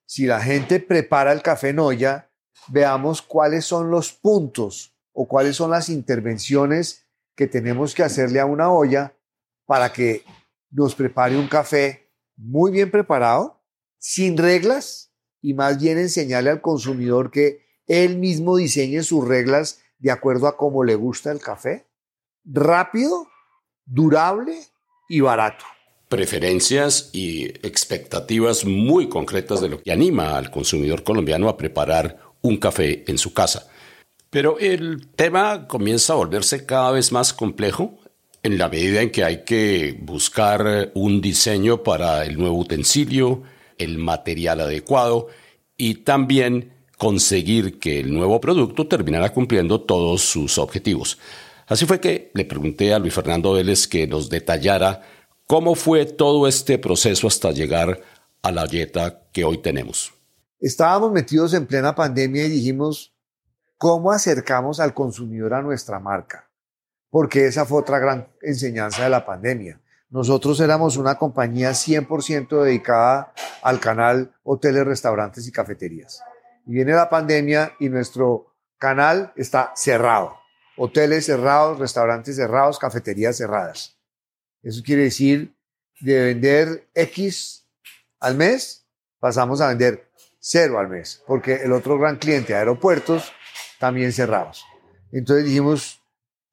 si 0.06 0.28
la 0.28 0.40
gente 0.40 0.80
prepara 0.80 1.32
el 1.32 1.42
café 1.42 1.70
en 1.70 1.80
olla, 1.80 2.30
veamos 2.68 3.24
cuáles 3.24 3.66
son 3.66 3.90
los 3.90 4.14
puntos 4.14 4.96
o 5.12 5.28
cuáles 5.28 5.56
son 5.56 5.72
las 5.72 5.90
intervenciones 5.90 7.08
que 7.36 7.48
tenemos 7.48 7.96
que 7.96 8.04
hacerle 8.04 8.40
a 8.40 8.46
una 8.46 8.72
olla 8.72 9.18
para 9.66 9.92
que 9.92 10.24
nos 10.70 10.94
prepare 10.94 11.36
un 11.36 11.48
café 11.48 12.12
muy 12.36 12.70
bien 12.70 12.92
preparado, 12.92 13.60
sin 13.98 14.38
reglas, 14.38 15.12
y 15.42 15.56
más 15.56 15.82
bien 15.82 15.98
enseñarle 15.98 16.52
al 16.52 16.62
consumidor 16.62 17.32
que 17.32 17.66
él 17.88 18.20
mismo 18.20 18.56
diseñe 18.56 19.02
sus 19.02 19.28
reglas 19.28 19.82
de 19.98 20.12
acuerdo 20.12 20.46
a 20.46 20.58
cómo 20.58 20.84
le 20.84 20.94
gusta 20.94 21.32
el 21.32 21.40
café, 21.40 21.88
rápido, 22.46 23.28
durable 23.86 24.71
y 25.12 25.20
barato. 25.20 25.66
Preferencias 26.08 27.10
y 27.12 27.46
expectativas 27.68 28.64
muy 28.64 29.10
concretas 29.10 29.60
de 29.60 29.68
lo 29.68 29.82
que 29.82 29.92
anima 29.92 30.38
al 30.38 30.50
consumidor 30.50 31.04
colombiano 31.04 31.50
a 31.50 31.58
preparar 31.58 32.18
un 32.42 32.56
café 32.56 33.04
en 33.08 33.18
su 33.18 33.34
casa. 33.34 33.68
Pero 34.30 34.58
el 34.60 35.08
tema 35.16 35.68
comienza 35.68 36.14
a 36.14 36.16
volverse 36.16 36.66
cada 36.66 36.92
vez 36.92 37.12
más 37.12 37.34
complejo 37.34 38.00
en 38.42 38.58
la 38.58 38.70
medida 38.70 39.02
en 39.02 39.12
que 39.12 39.26
hay 39.26 39.44
que 39.44 40.00
buscar 40.02 40.92
un 40.94 41.20
diseño 41.20 41.84
para 41.84 42.24
el 42.24 42.38
nuevo 42.38 42.58
utensilio, 42.58 43.44
el 43.78 43.98
material 43.98 44.62
adecuado 44.62 45.28
y 45.76 45.96
también 45.96 46.72
conseguir 46.98 47.80
que 47.80 48.00
el 48.00 48.14
nuevo 48.14 48.40
producto 48.40 48.88
terminara 48.88 49.34
cumpliendo 49.34 49.82
todos 49.82 50.22
sus 50.22 50.58
objetivos. 50.58 51.18
Así 51.72 51.86
fue 51.86 52.00
que 52.00 52.32
le 52.34 52.46
pregunté 52.46 52.94
a 52.94 53.00
Luis 53.00 53.14
Fernando 53.14 53.54
Vélez 53.54 53.88
que 53.88 54.06
nos 54.06 54.30
detallara 54.30 55.02
cómo 55.48 55.76
fue 55.76 56.06
todo 56.06 56.48
este 56.48 56.78
proceso 56.78 57.28
hasta 57.28 57.52
llegar 57.52 58.02
a 58.44 58.52
la 58.52 58.68
dieta 58.68 59.24
que 59.32 59.44
hoy 59.44 59.60
tenemos. 59.60 60.14
Estábamos 60.60 61.12
metidos 61.12 61.54
en 61.54 61.66
plena 61.66 61.96
pandemia 61.96 62.46
y 62.46 62.50
dijimos, 62.50 63.14
¿cómo 63.78 64.12
acercamos 64.12 64.80
al 64.80 64.94
consumidor 64.94 65.54
a 65.54 65.62
nuestra 65.62 66.00
marca? 66.00 66.52
porque 67.12 67.46
esa 67.46 67.66
fue 67.66 67.80
otra 67.80 68.00
gran 68.00 68.28
enseñanza 68.42 69.04
de 69.04 69.10
la 69.10 69.26
pandemia. 69.26 69.80
Nosotros 70.10 70.60
éramos 70.60 70.98
una 70.98 71.16
compañía 71.16 71.72
100% 71.72 72.64
dedicada 72.64 73.34
al 73.62 73.80
canal 73.80 74.34
hoteles, 74.44 74.86
restaurantes 74.86 75.48
y 75.48 75.52
cafeterías. 75.52 76.24
Y 76.66 76.74
viene 76.74 76.94
la 76.94 77.10
pandemia 77.10 77.74
y 77.80 77.90
nuestro 77.90 78.56
canal 78.78 79.34
está 79.36 79.74
cerrado. 79.76 80.41
Hoteles 80.84 81.26
cerrados, 81.26 81.78
restaurantes 81.80 82.36
cerrados, 82.36 82.80
cafeterías 82.80 83.38
cerradas. 83.38 83.98
Eso 84.64 84.82
quiere 84.84 85.04
decir, 85.04 85.56
de 86.00 86.26
vender 86.26 86.90
X 86.96 87.68
al 88.20 88.36
mes, 88.36 88.88
pasamos 89.20 89.62
a 89.62 89.68
vender 89.68 90.10
cero 90.40 90.80
al 90.80 90.90
mes, 90.90 91.24
porque 91.28 91.56
el 91.56 91.72
otro 91.72 92.00
gran 92.00 92.18
cliente, 92.18 92.56
aeropuertos, 92.56 93.32
también 93.80 94.12
cerrados. 94.12 94.66
Entonces 95.12 95.46
dijimos, 95.46 96.02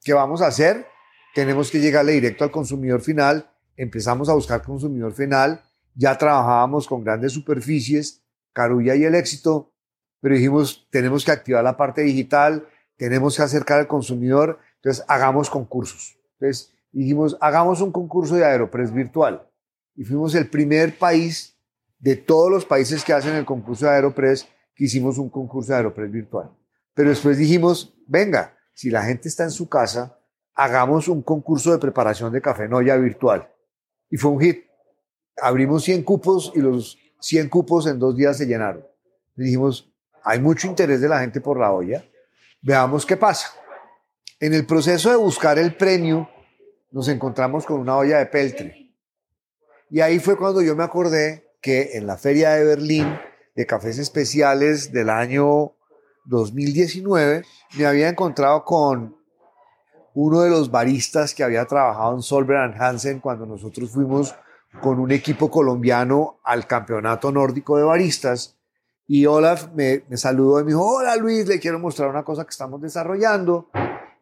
¿Qué 0.09 0.15
vamos 0.15 0.41
a 0.43 0.47
hacer? 0.47 0.87
Tenemos 1.35 1.71
que 1.71 1.81
llegarle 1.81 2.13
directo 2.13 2.45
al 2.45 2.51
consumidor 2.51 3.01
final. 3.01 3.51
Empezamos 3.77 4.29
a 4.29 4.33
buscar 4.35 4.63
consumidor 4.63 5.13
final. 5.13 5.63
Ya 5.95 6.17
trabajábamos 6.17 6.87
con 6.87 7.05
grandes 7.05 7.33
superficies, 7.33 8.23
Carulla 8.53 8.95
y 8.95 9.05
el 9.05 9.15
éxito, 9.15 9.73
pero 10.21 10.35
dijimos, 10.35 10.89
tenemos 10.91 11.25
que 11.25 11.33
activar 11.33 11.63
la 11.63 11.77
parte 11.77 12.03
digital, 12.03 12.67
tenemos 12.99 13.37
que 13.37 13.43
acercar 13.43 13.79
al 13.79 13.87
consumidor, 13.87 14.59
entonces 14.77 15.05
hagamos 15.09 15.49
concursos. 15.49 16.19
Entonces 16.33 16.75
dijimos, 16.93 17.39
hagamos 17.41 17.81
un 17.81 17.93
concurso 17.93 18.35
de 18.35 18.45
Aeropress 18.45 18.93
virtual. 18.93 19.49
Y 19.95 20.05
fuimos 20.05 20.35
el 20.35 20.51
primer 20.51 20.99
país 20.99 21.57
de 21.99 22.17
todos 22.17 22.51
los 22.51 22.65
países 22.65 23.05
que 23.05 23.13
hacen 23.13 23.35
el 23.35 23.45
concurso 23.45 23.87
de 23.87 23.93
Aeropress 23.93 24.49
que 24.75 24.85
hicimos 24.85 25.17
un 25.19 25.31
concurso 25.31 25.73
de 25.73 25.79
Aeropress 25.79 26.11
virtual. 26.11 26.51
Pero 26.95 27.11
después 27.11 27.39
dijimos, 27.39 27.95
venga, 28.07 28.57
si 28.75 28.91
la 28.91 29.05
gente 29.05 29.29
está 29.29 29.45
en 29.45 29.51
su 29.51 29.69
casa, 29.69 30.19
hagamos 30.55 31.07
un 31.07 31.23
concurso 31.23 31.73
de 31.73 31.79
preparación 31.79 32.33
de 32.33 32.43
café 32.43 32.69
noya 32.69 32.97
virtual. 32.97 33.49
Y 34.11 34.17
fue 34.17 34.33
un 34.33 34.41
hit. 34.41 34.65
Abrimos 35.41 35.85
100 35.85 36.03
cupos 36.03 36.53
y 36.55 36.61
los 36.61 36.99
100 37.21 37.49
cupos 37.49 37.87
en 37.87 37.99
dos 37.99 38.17
días 38.17 38.37
se 38.37 38.47
llenaron. 38.47 38.85
dijimos, 39.37 39.93
hay 40.25 40.41
mucho 40.41 40.67
interés 40.67 41.01
de 41.01 41.09
la 41.09 41.21
gente 41.21 41.41
por 41.41 41.59
la 41.59 41.73
olla, 41.73 42.05
veamos 42.61 43.07
qué 43.07 43.17
pasa. 43.17 43.53
En 44.41 44.55
el 44.55 44.67
proceso 44.67 45.11
de 45.11 45.17
buscar 45.17 45.59
el 45.59 45.77
premio, 45.77 46.29
nos 46.91 47.09
encontramos 47.09 47.67
con 47.67 47.81
una 47.81 47.97
olla 47.97 48.19
de 48.19 48.27
peltre. 48.27 48.95
Y 49.91 50.01
ahí 50.01 50.19
fue 50.19 50.37
cuando 50.37 50.63
yo 50.63 50.77
me 50.77 50.85
acordé 50.85 51.53
que 51.61 51.97
en 51.97 52.07
la 52.07 52.17
feria 52.17 52.51
de 52.51 52.65
Berlín 52.65 53.19
de 53.57 53.67
cafés 53.67 53.99
especiales 53.99 54.93
del 54.93 55.11
año 55.11 55.73
2019 56.27 57.45
me 57.77 57.87
había 57.87 58.09
encontrado 58.09 58.65
con 58.65 59.17
uno 60.15 60.41
de 60.41 60.51
los 60.51 60.71
baristas 60.71 61.35
que 61.35 61.43
había 61.43 61.65
trabajado 61.65 62.15
en 62.15 62.23
Solberg 62.23 62.81
Hansen 62.81 63.21
cuando 63.21 63.47
nosotros 63.47 63.91
fuimos 63.91 64.35
con 64.81 64.99
un 64.99 65.11
equipo 65.11 65.51
colombiano 65.51 66.41
al 66.45 66.67
campeonato 66.67 67.33
nórdico 67.33 67.77
de 67.79 67.85
baristas. 67.85 68.58
Y 69.09 69.27
Olaf 69.27 69.69
me, 69.75 70.03
saludó 70.17 70.61
y 70.61 70.65
me 70.65 70.71
dijo, 70.73 70.85
hola 70.87 71.17
Luis, 71.17 71.49
le 71.49 71.59
quiero 71.59 71.79
mostrar 71.79 72.11
una 72.11 72.25
cosa 72.25 72.45
que 72.45 72.51
estamos 72.51 72.81
desarrollando. 72.81 73.71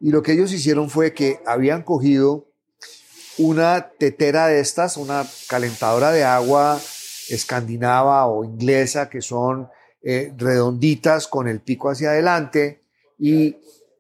Y 0.01 0.11
lo 0.11 0.23
que 0.23 0.33
ellos 0.33 0.53
hicieron 0.53 0.89
fue 0.89 1.13
que 1.13 1.41
habían 1.45 1.83
cogido 1.83 2.47
una 3.37 3.91
tetera 3.99 4.47
de 4.47 4.61
estas, 4.61 4.97
una 4.97 5.27
calentadora 5.49 6.13
de 6.13 6.25
agua 6.25 6.81
escandinava 7.29 8.27
o 8.27 8.45
inglesa, 8.45 9.11
que 9.11 9.21
son 9.21 9.69
eh, 10.03 10.33
redonditas 10.37 11.27
con 11.27 11.49
el 11.49 11.61
pico 11.61 11.91
hacia 11.91 12.11
adelante 12.11 12.85
y 13.19 13.57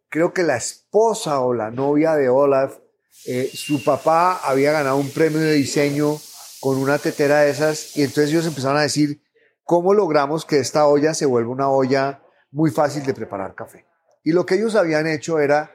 creo 0.08 0.32
que 0.32 0.42
la 0.42 0.56
esposa 0.56 1.40
o 1.40 1.52
la 1.52 1.70
novia 1.70 2.14
de 2.14 2.28
Olaf, 2.28 2.78
eh, 3.26 3.50
su 3.52 3.82
papá 3.82 4.40
había 4.44 4.72
ganado 4.72 4.96
un 4.96 5.10
premio 5.10 5.40
de 5.40 5.54
diseño 5.54 6.18
con 6.60 6.78
una 6.78 6.98
tetera 6.98 7.40
de 7.40 7.50
esas 7.50 7.96
y 7.96 8.02
entonces 8.02 8.30
ellos 8.30 8.46
empezaron 8.46 8.78
a 8.78 8.82
decir, 8.82 9.20
¿cómo 9.66 9.92
logramos 9.92 10.46
que 10.46 10.60
esta 10.60 10.86
olla 10.86 11.12
se 11.12 11.26
vuelva 11.26 11.50
una 11.50 11.68
olla 11.68 12.22
muy 12.52 12.70
fácil 12.70 13.04
de 13.04 13.12
preparar 13.12 13.54
café? 13.54 13.84
Y 14.22 14.32
lo 14.32 14.46
que 14.46 14.54
ellos 14.54 14.76
habían 14.76 15.06
hecho 15.08 15.40
era 15.40 15.70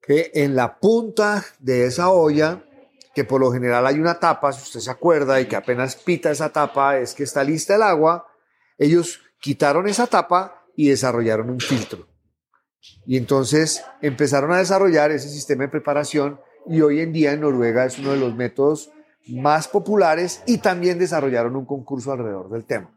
que 0.00 0.30
en 0.34 0.56
la 0.56 0.78
punta 0.78 1.44
de 1.58 1.84
esa 1.84 2.10
olla, 2.10 2.64
que 3.14 3.24
por 3.24 3.40
lo 3.40 3.52
general 3.52 3.86
hay 3.86 4.00
una 4.00 4.18
tapa, 4.18 4.52
si 4.52 4.62
usted 4.62 4.80
se 4.80 4.90
acuerda, 4.90 5.40
y 5.40 5.46
que 5.46 5.56
apenas 5.56 5.96
pita 5.96 6.30
esa 6.30 6.50
tapa, 6.50 6.98
es 6.98 7.14
que 7.14 7.24
está 7.24 7.44
lista 7.44 7.76
el 7.76 7.82
agua, 7.82 8.26
ellos 8.78 9.20
quitaron 9.38 9.86
esa 9.86 10.06
tapa 10.06 10.64
y 10.74 10.88
desarrollaron 10.88 11.50
un 11.50 11.60
filtro. 11.60 12.08
Y 13.04 13.18
entonces 13.18 13.84
empezaron 14.00 14.52
a 14.52 14.58
desarrollar 14.58 15.10
ese 15.10 15.28
sistema 15.28 15.64
de 15.64 15.68
preparación 15.68 16.40
y 16.66 16.80
hoy 16.80 17.00
en 17.00 17.12
día 17.12 17.32
en 17.32 17.42
Noruega 17.42 17.84
es 17.84 17.98
uno 17.98 18.12
de 18.12 18.18
los 18.18 18.34
métodos 18.34 18.90
más 19.28 19.68
populares 19.68 20.42
y 20.46 20.58
también 20.58 20.98
desarrollaron 20.98 21.54
un 21.56 21.66
concurso 21.66 22.12
alrededor 22.12 22.48
del 22.48 22.64
tema. 22.64 22.95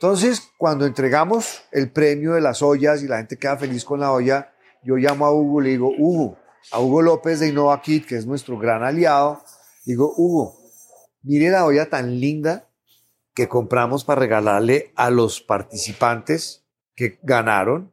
Entonces, 0.00 0.52
cuando 0.56 0.86
entregamos 0.86 1.64
el 1.72 1.90
premio 1.90 2.34
de 2.34 2.40
las 2.40 2.62
ollas 2.62 3.02
y 3.02 3.08
la 3.08 3.16
gente 3.16 3.36
queda 3.36 3.56
feliz 3.56 3.84
con 3.84 3.98
la 3.98 4.12
olla, 4.12 4.52
yo 4.84 4.94
llamo 4.94 5.26
a 5.26 5.32
Hugo 5.32 5.60
le 5.60 5.70
digo, 5.70 5.92
Hugo, 5.98 6.38
a 6.70 6.78
Hugo 6.78 7.02
López 7.02 7.40
de 7.40 7.48
InnovaKit, 7.48 8.06
que 8.06 8.14
es 8.14 8.24
nuestro 8.24 8.56
gran 8.58 8.84
aliado, 8.84 9.42
digo, 9.84 10.14
Hugo, 10.16 10.56
mire 11.22 11.50
la 11.50 11.64
olla 11.64 11.90
tan 11.90 12.20
linda 12.20 12.68
que 13.34 13.48
compramos 13.48 14.04
para 14.04 14.20
regalarle 14.20 14.92
a 14.94 15.10
los 15.10 15.40
participantes 15.40 16.64
que 16.94 17.18
ganaron. 17.24 17.92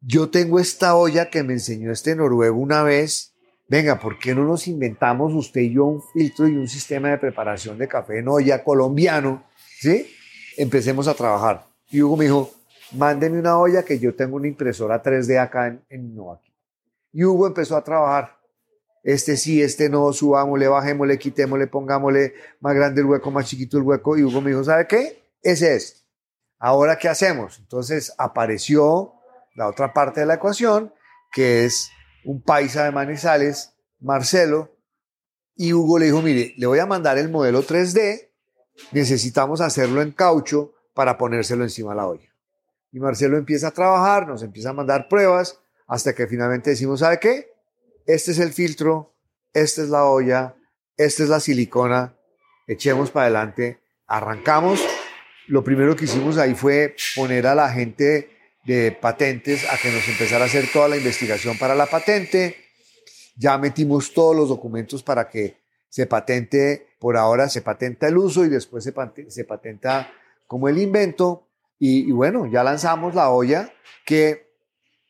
Yo 0.00 0.30
tengo 0.30 0.58
esta 0.58 0.96
olla 0.96 1.30
que 1.30 1.44
me 1.44 1.52
enseñó 1.52 1.92
este 1.92 2.16
noruego 2.16 2.58
una 2.58 2.82
vez. 2.82 3.36
Venga, 3.68 4.00
¿por 4.00 4.18
qué 4.18 4.34
no 4.34 4.42
nos 4.42 4.66
inventamos 4.66 5.32
usted 5.32 5.60
y 5.60 5.74
yo 5.74 5.84
un 5.84 6.02
filtro 6.12 6.48
y 6.48 6.56
un 6.56 6.66
sistema 6.66 7.10
de 7.10 7.18
preparación 7.18 7.78
de 7.78 7.86
café 7.86 8.18
en 8.18 8.26
olla 8.26 8.64
colombiano? 8.64 9.44
¿Sí? 9.80 10.17
Empecemos 10.58 11.08
a 11.08 11.14
trabajar. 11.14 11.64
Y 11.90 12.02
Hugo 12.02 12.16
me 12.16 12.24
dijo, 12.24 12.50
mándeme 12.92 13.38
una 13.38 13.58
olla 13.58 13.82
que 13.84 13.98
yo 13.98 14.14
tengo 14.14 14.36
una 14.36 14.48
impresora 14.48 15.02
3D 15.02 15.38
acá 15.40 15.68
en, 15.68 15.82
en 15.88 16.16
Y 17.12 17.24
Hugo 17.24 17.46
empezó 17.46 17.76
a 17.76 17.84
trabajar 17.84 18.36
este 19.04 19.36
sí, 19.36 19.62
este 19.62 19.88
no, 19.88 20.12
subámosle, 20.12 20.68
bajémosle, 20.68 21.18
quitémosle, 21.18 21.66
pongámosle 21.68 22.34
más 22.60 22.74
grande 22.74 23.00
el 23.00 23.06
hueco, 23.06 23.30
más 23.30 23.46
chiquito 23.46 23.78
el 23.78 23.84
hueco. 23.84 24.18
Y 24.18 24.24
Hugo 24.24 24.40
me 24.40 24.50
dijo, 24.50 24.64
¿sabe 24.64 24.86
qué? 24.86 25.22
Ese 25.42 25.76
es. 25.76 26.04
Ahora, 26.58 26.98
¿qué 26.98 27.08
hacemos? 27.08 27.58
Entonces 27.58 28.12
apareció 28.18 29.14
la 29.54 29.68
otra 29.68 29.92
parte 29.92 30.20
de 30.20 30.26
la 30.26 30.34
ecuación, 30.34 30.92
que 31.32 31.64
es 31.64 31.88
un 32.24 32.42
paisa 32.42 32.84
de 32.84 32.90
Manizales, 32.90 33.74
Marcelo, 34.00 34.76
y 35.54 35.72
Hugo 35.72 35.98
le 35.98 36.06
dijo, 36.06 36.20
mire, 36.22 36.54
le 36.56 36.66
voy 36.66 36.78
a 36.78 36.86
mandar 36.86 37.18
el 37.18 37.30
modelo 37.30 37.62
3D, 37.62 38.27
necesitamos 38.92 39.60
hacerlo 39.60 40.02
en 40.02 40.12
caucho 40.12 40.72
para 40.94 41.18
ponérselo 41.18 41.64
encima 41.64 41.90
de 41.90 41.96
la 41.96 42.06
olla. 42.06 42.34
Y 42.92 43.00
Marcelo 43.00 43.36
empieza 43.36 43.68
a 43.68 43.72
trabajar, 43.72 44.26
nos 44.26 44.42
empieza 44.42 44.70
a 44.70 44.74
mandar 44.74 45.08
pruebas, 45.08 45.60
hasta 45.86 46.14
que 46.14 46.26
finalmente 46.26 46.70
decimos, 46.70 47.00
¿sabe 47.00 47.18
qué? 47.18 47.52
este 48.06 48.30
es 48.30 48.38
el 48.38 48.52
filtro, 48.52 49.14
esta 49.52 49.82
es 49.82 49.90
la 49.90 50.04
olla, 50.04 50.56
esta 50.96 51.22
es 51.22 51.28
la 51.28 51.40
silicona, 51.40 52.16
echemos 52.66 53.10
para 53.10 53.26
adelante, 53.26 53.80
arrancamos 54.06 54.80
lo 55.48 55.64
primero 55.64 55.96
que 55.96 56.04
hicimos 56.04 56.36
ahí 56.36 56.54
fue 56.54 56.94
poner 57.16 57.46
a 57.46 57.54
la 57.54 57.70
gente 57.70 58.28
de 58.66 58.92
patentes 58.92 59.64
a 59.64 59.78
que 59.78 59.90
nos 59.90 60.06
empezara 60.06 60.44
a 60.44 60.46
hacer 60.46 60.66
toda 60.70 60.88
la 60.88 60.98
investigación 60.98 61.56
para 61.56 61.74
la 61.74 61.86
patente. 61.86 62.56
Ya 63.34 63.56
metimos 63.56 64.12
todos 64.12 64.36
los 64.36 64.50
documentos 64.50 65.02
para 65.02 65.26
que 65.30 65.56
se 65.88 66.06
patente, 66.06 66.87
por 66.98 67.16
ahora 67.16 67.48
se 67.48 67.62
patenta 67.62 68.08
el 68.08 68.18
uso 68.18 68.44
y 68.44 68.48
después 68.48 68.84
se, 68.84 69.44
patenta 69.44 70.10
como 70.46 70.68
el 70.68 70.78
invento. 70.78 71.46
Y, 71.78 72.10
bueno, 72.10 72.46
ya 72.46 72.64
lanzamos 72.64 73.14
la 73.14 73.30
olla 73.30 73.72
que 74.04 74.48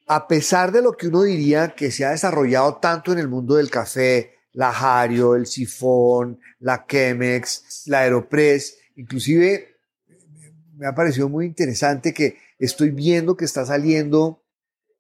a 0.06 0.28
pesar 0.28 0.72
de 0.72 0.82
lo 0.82 0.92
que 0.92 1.08
uno 1.08 1.22
diría 1.22 1.74
que 1.74 1.90
se 1.90 2.04
ha 2.04 2.10
desarrollado 2.10 2.76
tanto 2.76 3.12
en 3.12 3.18
el 3.18 3.28
mundo 3.28 3.54
del 3.54 3.70
café, 3.70 4.34
la 4.52 4.70
Hario, 4.70 5.34
el 5.34 5.46
Sifón, 5.46 6.40
la 6.60 6.86
Chemex, 6.86 7.84
la 7.86 8.00
Aeropress, 8.00 8.78
inclusive 8.96 9.76
me 10.76 10.86
ha 10.86 10.94
parecido 10.94 11.28
muy 11.28 11.46
interesante 11.46 12.14
que 12.14 12.38
estoy 12.58 12.90
viendo 12.90 13.36
que 13.36 13.44
está 13.44 13.64
saliendo 13.66 14.42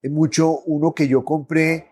mucho 0.02 0.60
uno 0.60 0.94
que 0.94 1.08
yo 1.08 1.24
compré. 1.24 1.88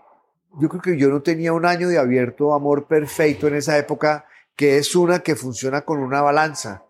Yo 0.60 0.68
creo 0.68 0.82
que 0.82 0.96
yo 0.98 1.08
no 1.08 1.22
tenía 1.22 1.52
un 1.52 1.66
año 1.66 1.88
de 1.88 1.98
abierto 1.98 2.54
amor 2.54 2.86
perfecto 2.86 3.46
en 3.48 3.54
esa 3.54 3.76
época, 3.78 4.26
que 4.56 4.78
es 4.78 4.96
una 4.96 5.20
que 5.20 5.36
funciona 5.36 5.82
con 5.82 5.98
una 5.98 6.22
balanza. 6.22 6.84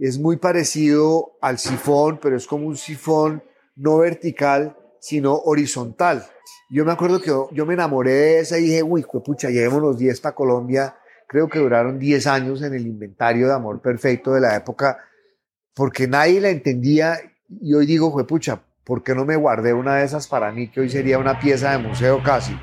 Es 0.00 0.18
muy 0.18 0.36
parecido 0.38 1.36
al 1.40 1.58
sifón, 1.58 2.18
pero 2.20 2.36
es 2.36 2.46
como 2.46 2.66
un 2.66 2.76
sifón 2.76 3.42
no 3.76 3.98
vertical, 3.98 4.76
sino 5.00 5.34
horizontal. 5.34 6.26
Yo 6.70 6.84
me 6.84 6.92
acuerdo 6.92 7.20
que 7.20 7.28
yo, 7.28 7.66
me 7.66 7.74
enamoré 7.74 8.12
de 8.12 8.38
esa 8.40 8.58
y 8.58 8.62
dije, 8.62 8.82
uy, 8.82 9.04
pucha, 9.24 9.50
llevémonos 9.50 9.98
10 9.98 10.20
para 10.20 10.34
Colombia. 10.34 10.96
Creo 11.28 11.48
que 11.48 11.58
duraron 11.58 11.98
10 11.98 12.26
años 12.26 12.62
en 12.62 12.74
el 12.74 12.86
inventario 12.86 13.48
de 13.48 13.54
amor 13.54 13.80
perfecto 13.80 14.32
de 14.32 14.40
la 14.40 14.56
época 14.56 14.98
porque 15.74 16.06
nadie 16.06 16.40
la 16.40 16.50
entendía 16.50 17.18
y 17.48 17.74
hoy 17.74 17.86
digo, 17.86 18.14
pucha, 18.26 18.60
¿por 18.84 19.02
qué 19.02 19.14
no 19.14 19.24
me 19.24 19.36
guardé 19.36 19.72
una 19.72 19.96
de 19.96 20.04
esas 20.04 20.28
para 20.28 20.52
mí 20.52 20.68
que 20.68 20.80
hoy 20.80 20.90
sería 20.90 21.18
una 21.18 21.38
pieza 21.38 21.72
de 21.72 21.78
museo 21.78 22.22
casi? 22.22 22.58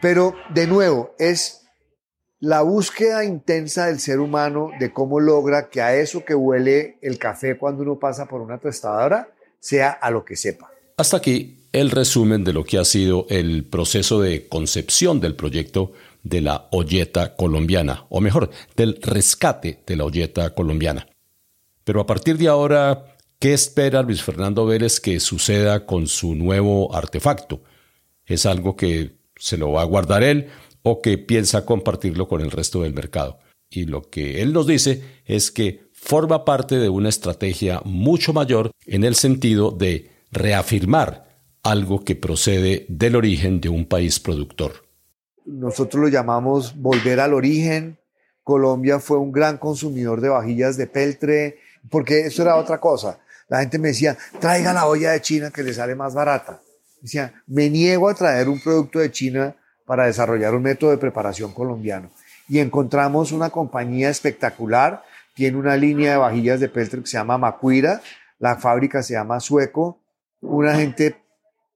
Pero 0.00 0.34
de 0.52 0.66
nuevo, 0.66 1.14
es 1.18 1.61
la 2.42 2.62
búsqueda 2.62 3.24
intensa 3.24 3.86
del 3.86 4.00
ser 4.00 4.18
humano 4.18 4.72
de 4.80 4.92
cómo 4.92 5.20
logra 5.20 5.70
que 5.70 5.80
a 5.80 5.94
eso 5.94 6.24
que 6.24 6.34
huele 6.34 6.98
el 7.00 7.16
café 7.16 7.56
cuando 7.56 7.84
uno 7.84 8.00
pasa 8.00 8.26
por 8.26 8.40
una 8.40 8.58
tostadora 8.58 9.28
sea 9.60 9.90
a 9.90 10.10
lo 10.10 10.24
que 10.24 10.34
sepa. 10.34 10.68
Hasta 10.96 11.18
aquí 11.18 11.68
el 11.70 11.92
resumen 11.92 12.42
de 12.42 12.52
lo 12.52 12.64
que 12.64 12.78
ha 12.78 12.84
sido 12.84 13.26
el 13.30 13.64
proceso 13.64 14.20
de 14.20 14.48
concepción 14.48 15.20
del 15.20 15.36
proyecto 15.36 15.92
de 16.24 16.40
la 16.40 16.66
olleta 16.72 17.36
colombiana, 17.36 18.06
o 18.08 18.20
mejor, 18.20 18.50
del 18.74 18.98
rescate 19.00 19.80
de 19.86 19.96
la 19.96 20.04
olleta 20.04 20.52
colombiana. 20.52 21.06
Pero 21.84 22.00
a 22.00 22.06
partir 22.06 22.38
de 22.38 22.48
ahora, 22.48 23.14
¿qué 23.38 23.52
espera 23.52 24.02
Luis 24.02 24.20
Fernando 24.20 24.66
Vélez 24.66 24.98
que 24.98 25.20
suceda 25.20 25.86
con 25.86 26.08
su 26.08 26.34
nuevo 26.34 26.92
artefacto? 26.92 27.62
¿Es 28.26 28.46
algo 28.46 28.74
que 28.74 29.12
se 29.36 29.56
lo 29.56 29.70
va 29.70 29.82
a 29.82 29.86
guardar 29.86 30.24
él 30.24 30.48
o 30.82 31.00
que 31.00 31.18
piensa 31.18 31.64
compartirlo 31.64 32.28
con 32.28 32.40
el 32.40 32.50
resto 32.50 32.82
del 32.82 32.94
mercado? 32.94 33.38
Y 33.70 33.86
lo 33.86 34.02
que 34.02 34.42
él 34.42 34.52
nos 34.52 34.66
dice 34.66 35.02
es 35.24 35.50
que 35.50 35.88
forma 35.92 36.44
parte 36.44 36.76
de 36.76 36.88
una 36.88 37.08
estrategia 37.08 37.80
mucho 37.84 38.32
mayor 38.32 38.70
en 38.86 39.04
el 39.04 39.14
sentido 39.14 39.70
de 39.70 40.10
reafirmar 40.30 41.32
algo 41.62 42.04
que 42.04 42.16
procede 42.16 42.86
del 42.88 43.16
origen 43.16 43.60
de 43.60 43.68
un 43.68 43.86
país 43.86 44.20
productor. 44.20 44.86
Nosotros 45.46 46.02
lo 46.02 46.08
llamamos 46.08 46.76
volver 46.76 47.20
al 47.20 47.34
origen. 47.34 47.98
Colombia 48.42 48.98
fue 48.98 49.18
un 49.18 49.32
gran 49.32 49.58
consumidor 49.58 50.20
de 50.20 50.28
vajillas 50.28 50.76
de 50.76 50.86
peltre, 50.86 51.58
porque 51.88 52.26
eso 52.26 52.42
era 52.42 52.56
otra 52.56 52.80
cosa. 52.80 53.20
La 53.48 53.60
gente 53.60 53.78
me 53.78 53.88
decía, 53.88 54.16
traiga 54.40 54.72
la 54.72 54.86
olla 54.86 55.12
de 55.12 55.20
China 55.20 55.50
que 55.50 55.62
le 55.62 55.72
sale 55.72 55.94
más 55.94 56.14
barata. 56.14 56.60
Decía, 57.00 57.42
me 57.46 57.68
niego 57.70 58.08
a 58.08 58.14
traer 58.14 58.48
un 58.48 58.60
producto 58.60 58.98
de 58.98 59.10
China 59.10 59.56
para 59.86 60.06
desarrollar 60.06 60.54
un 60.54 60.62
método 60.62 60.90
de 60.90 60.98
preparación 60.98 61.52
colombiano. 61.52 62.10
Y 62.48 62.58
encontramos 62.58 63.32
una 63.32 63.50
compañía 63.50 64.10
espectacular, 64.10 65.02
tiene 65.34 65.56
una 65.56 65.76
línea 65.76 66.12
de 66.12 66.16
vajillas 66.18 66.60
de 66.60 66.68
peltre 66.68 67.00
que 67.00 67.06
se 67.06 67.16
llama 67.16 67.38
Macuira, 67.38 68.02
la 68.38 68.56
fábrica 68.56 69.02
se 69.02 69.14
llama 69.14 69.40
Sueco, 69.40 70.00
una 70.40 70.74
gente, 70.74 71.16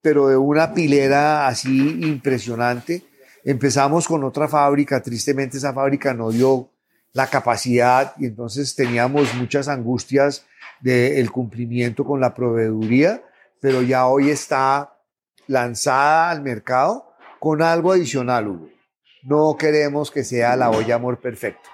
pero 0.03 0.29
de 0.29 0.37
una 0.37 0.75
pilera 0.75 1.47
así 1.47 2.01
impresionante. 2.03 3.05
Empezamos 3.45 4.09
con 4.09 4.25
otra 4.25 4.49
fábrica, 4.49 5.01
tristemente 5.01 5.59
esa 5.59 5.73
fábrica 5.73 6.13
no 6.13 6.31
dio 6.31 6.71
la 7.13 7.29
capacidad 7.29 8.13
y 8.19 8.27
entonces 8.27 8.75
teníamos 8.75 9.35
muchas 9.37 9.69
angustias 9.69 10.45
del 10.81 11.31
cumplimiento 11.31 12.05
con 12.05 12.21
la 12.21 12.35
proveeduría, 12.35 13.23
pero 13.61 13.81
ya 13.83 14.07
hoy 14.07 14.31
está 14.31 14.99
lanzada 15.47 16.31
al 16.31 16.43
mercado 16.43 17.06
con 17.47 17.63
algo 17.63 17.93
adicional, 17.93 18.49
Hugo. 18.49 18.71
No 19.23 19.57
queremos 19.57 20.11
que 20.11 20.25
sea 20.25 20.57
la 20.57 20.69
olla 20.69 20.97
Amor 20.97 21.21
Perfecto. 21.21 21.71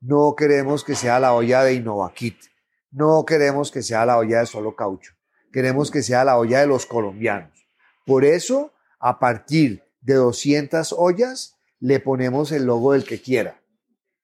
No 0.00 0.36
queremos 0.36 0.84
que 0.84 0.94
sea 0.94 1.18
la 1.18 1.34
olla 1.34 1.64
de 1.64 1.74
InnovaKit. 1.74 2.36
No 2.92 3.24
queremos 3.24 3.72
que 3.72 3.82
sea 3.82 4.06
la 4.06 4.16
olla 4.16 4.38
de 4.38 4.46
solo 4.46 4.76
caucho. 4.76 5.14
Queremos 5.52 5.90
que 5.90 6.04
sea 6.04 6.22
la 6.24 6.38
olla 6.38 6.60
de 6.60 6.68
los 6.68 6.86
colombianos. 6.86 7.66
Por 8.06 8.24
eso, 8.24 8.74
a 9.00 9.18
partir 9.18 9.82
de 10.02 10.14
200 10.14 10.94
ollas, 10.96 11.56
le 11.80 11.98
ponemos 11.98 12.52
el 12.52 12.66
logo 12.66 12.92
del 12.92 13.02
que 13.02 13.20
quiera 13.20 13.60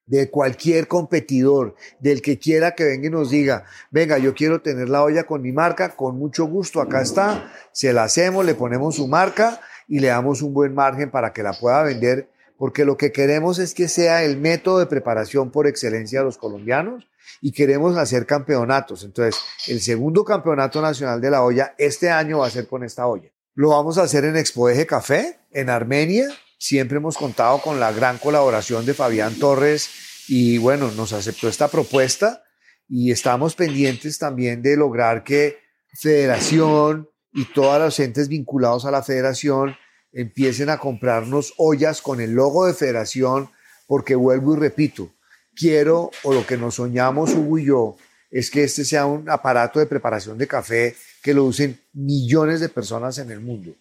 de 0.06 0.30
cualquier 0.30 0.88
competidor, 0.88 1.74
del 2.00 2.22
que 2.22 2.38
quiera 2.38 2.74
que 2.76 2.84
venga 2.84 3.08
y 3.08 3.10
nos 3.10 3.30
diga, 3.30 3.64
venga, 3.90 4.16
yo 4.16 4.32
quiero 4.32 4.62
tener 4.62 4.88
la 4.88 5.02
olla 5.02 5.24
con 5.24 5.42
mi 5.42 5.52
marca, 5.52 5.96
con 5.96 6.18
mucho 6.18 6.46
gusto, 6.46 6.80
acá 6.80 7.02
está, 7.02 7.52
se 7.72 7.92
la 7.92 8.04
hacemos, 8.04 8.46
le 8.46 8.54
ponemos 8.54 8.94
su 8.96 9.06
marca 9.06 9.60
y 9.88 9.98
le 9.98 10.08
damos 10.08 10.42
un 10.42 10.54
buen 10.54 10.74
margen 10.74 11.10
para 11.10 11.32
que 11.32 11.42
la 11.42 11.52
pueda 11.54 11.82
vender, 11.82 12.28
porque 12.56 12.84
lo 12.84 12.96
que 12.96 13.10
queremos 13.10 13.58
es 13.58 13.74
que 13.74 13.88
sea 13.88 14.22
el 14.22 14.36
método 14.36 14.78
de 14.78 14.86
preparación 14.86 15.50
por 15.50 15.66
excelencia 15.66 16.20
de 16.20 16.26
los 16.26 16.38
colombianos 16.38 17.08
y 17.40 17.52
queremos 17.52 17.96
hacer 17.96 18.26
campeonatos. 18.26 19.04
Entonces, 19.04 19.40
el 19.66 19.80
segundo 19.80 20.24
campeonato 20.24 20.80
nacional 20.82 21.20
de 21.20 21.30
la 21.30 21.42
olla 21.42 21.74
este 21.78 22.10
año 22.10 22.38
va 22.38 22.46
a 22.46 22.50
ser 22.50 22.68
con 22.68 22.84
esta 22.84 23.06
olla. 23.06 23.30
Lo 23.54 23.70
vamos 23.70 23.98
a 23.98 24.02
hacer 24.02 24.24
en 24.24 24.36
Expo 24.36 24.68
Eje 24.68 24.86
Café, 24.86 25.38
en 25.50 25.70
Armenia, 25.70 26.28
Siempre 26.58 26.98
hemos 26.98 27.16
contado 27.16 27.60
con 27.62 27.78
la 27.78 27.92
gran 27.92 28.18
colaboración 28.18 28.84
de 28.84 28.92
Fabián 28.92 29.38
Torres 29.38 29.90
y 30.26 30.58
bueno, 30.58 30.90
nos 30.90 31.12
aceptó 31.12 31.48
esta 31.48 31.68
propuesta 31.68 32.42
y 32.88 33.12
estamos 33.12 33.54
pendientes 33.54 34.18
también 34.18 34.60
de 34.60 34.76
lograr 34.76 35.22
que 35.22 35.58
Federación 35.94 37.08
y 37.38 37.44
todos 37.44 37.78
los 37.78 38.00
entes 38.00 38.26
vinculados 38.26 38.84
a 38.84 38.90
la 38.90 39.04
Federación 39.04 39.76
empiecen 40.12 40.70
a 40.70 40.78
comprarnos 40.78 41.54
ollas 41.56 42.02
con 42.02 42.20
el 42.20 42.32
logo 42.32 42.66
de 42.66 42.74
Federación 42.74 43.48
porque 43.86 44.16
vuelvo 44.16 44.56
y 44.56 44.58
repito, 44.58 45.14
quiero 45.54 46.10
o 46.24 46.34
lo 46.34 46.44
que 46.44 46.56
nos 46.56 46.74
soñamos 46.74 47.34
Hugo 47.34 47.58
y 47.60 47.66
yo 47.66 47.96
es 48.32 48.50
que 48.50 48.64
este 48.64 48.84
sea 48.84 49.06
un 49.06 49.30
aparato 49.30 49.78
de 49.78 49.86
preparación 49.86 50.36
de 50.36 50.48
café 50.48 50.96
que 51.22 51.32
lo 51.32 51.44
usen 51.44 51.80
millones 51.92 52.58
de 52.58 52.68
personas 52.68 53.18
en 53.18 53.30
el 53.30 53.38
mundo. 53.38 53.72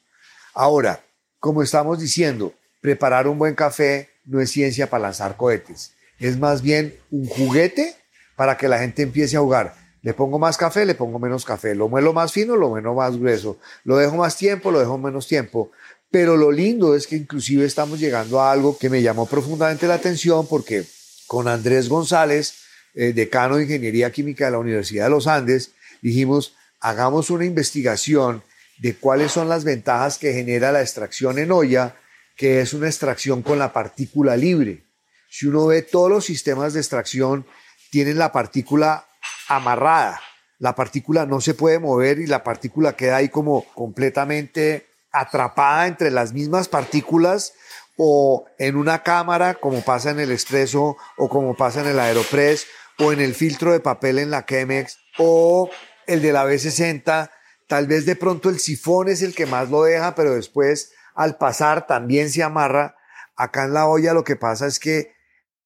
Ahora, 0.54 1.04
como 1.39 1.63
estamos 1.63 1.98
diciendo, 1.98 2.54
preparar 2.80 3.28
un 3.28 3.39
buen 3.39 3.56
café 3.56 4.12
no 4.24 4.39
es 4.39 4.52
ciencia 4.52 4.88
para 4.88 5.06
lanzar 5.06 5.36
cohetes, 5.36 5.93
es 6.20 6.38
más 6.38 6.62
bien 6.62 6.96
un 7.10 7.26
juguete 7.26 7.96
para 8.36 8.56
que 8.56 8.67
la 8.67 8.78
gente 8.78 9.02
empiece 9.02 9.36
a 9.36 9.39
jugar. 9.39 9.87
Le 10.08 10.13
pongo 10.13 10.39
más 10.39 10.56
café, 10.56 10.86
le 10.86 10.96
pongo 10.96 11.20
menos 11.20 11.43
café, 11.43 11.76
lo 11.76 11.89
muelo 11.89 12.13
más 12.13 12.32
fino, 12.32 12.56
lo 12.56 12.70
muelo 12.70 12.93
más 12.93 13.17
grueso, 13.17 13.60
lo 13.84 13.98
dejo 13.98 14.15
más 14.15 14.38
tiempo, 14.38 14.72
lo 14.72 14.80
dejo 14.80 14.98
menos 14.98 15.28
tiempo. 15.28 15.70
Pero 16.10 16.38
lo 16.38 16.50
lindo 16.50 16.96
es 16.96 17.08
que 17.08 17.17
inclusive 17.17 17.65
estamos 17.65 18.00
llegando 18.00 18.39
a 18.39 18.54
algo 18.54 18.78
que 18.78 18.89
me 18.89 19.02
llamó 19.02 19.26
profundamente 19.26 19.86
la 19.86 19.96
atención 19.96 20.48
porque 20.48 20.86
con 21.28 21.50
Andrés 21.50 21.89
González, 21.89 22.54
eh, 22.93 23.12
decano 23.12 23.58
de 23.58 23.63
Ingeniería 23.63 24.10
Química 24.10 24.46
de 24.46 24.52
la 24.52 24.60
Universidad 24.60 25.04
de 25.04 25.10
los 25.10 25.28
Andes, 25.28 25.72
dijimos, 26.02 26.56
hagamos 26.80 27.30
una 27.30 27.43
investigación 27.43 28.43
de 28.78 28.96
cuáles 28.96 29.34
son 29.34 29.50
las 29.50 29.65
ventajas 29.65 30.17
que 30.17 30.32
genera 30.32 30.72
la 30.72 30.80
extracción 30.80 31.38
en 31.38 31.52
olla 31.52 31.98
que 32.38 32.62
es 32.62 32.74
una 32.74 32.88
extracción 32.88 33.41
con 33.41 33.60
la 33.60 33.74
partícula 33.74 34.38
libre. 34.38 34.86
Si 35.30 35.48
uno 35.48 35.65
ve 35.65 35.82
todos 35.82 36.10
los 36.10 36.24
sistemas 36.24 36.72
de 36.72 36.80
extracción, 36.80 37.46
tienen 37.91 38.17
la 38.17 38.32
partícula 38.32 39.07
amarrada. 39.47 40.21
La 40.60 40.75
partícula 40.75 41.25
no 41.25 41.41
se 41.41 41.53
puede 41.53 41.79
mover 41.79 42.19
y 42.19 42.27
la 42.27 42.43
partícula 42.43 42.95
queda 42.95 43.17
ahí 43.17 43.29
como 43.29 43.63
completamente 43.75 44.88
atrapada 45.12 45.88
entre 45.88 46.12
las 46.12 46.33
mismas 46.33 46.67
partículas 46.67 47.53
o 47.97 48.45
en 48.60 48.75
una 48.75 49.03
cámara, 49.03 49.55
como 49.55 49.81
pasa 49.81 50.12
en 50.12 50.19
el 50.19 50.31
expreso 50.31 50.97
o 51.17 51.29
como 51.29 51.55
pasa 51.55 51.81
en 51.81 51.88
el 51.88 51.99
Aeropress 51.99 52.67
o 52.99 53.12
en 53.12 53.21
el 53.21 53.33
filtro 53.36 53.71
de 53.71 53.79
papel 53.79 54.19
en 54.19 54.31
la 54.31 54.45
Chemex 54.45 54.97
o 55.17 55.69
el 56.05 56.21
de 56.21 56.31
la 56.31 56.45
B60. 56.45 57.31
Tal 57.67 57.88
vez 57.88 58.05
de 58.05 58.15
pronto 58.15 58.49
el 58.49 58.60
sifón 58.60 59.10
es 59.10 59.21
el 59.21 59.36
que 59.36 59.45
más 59.45 59.69
lo 59.69 59.83
deja, 59.83 60.15
pero 60.15 60.33
después 60.33 60.91
al 61.15 61.38
pasar 61.38 61.88
también 61.88 62.29
se 62.31 62.43
amarra. 62.43 62.95
Acá 63.36 63.65
en 63.65 63.73
la 63.73 63.88
olla 63.88 64.13
lo 64.13 64.23
que 64.23 64.36
pasa 64.36 64.67
es 64.67 64.79
que 64.79 65.13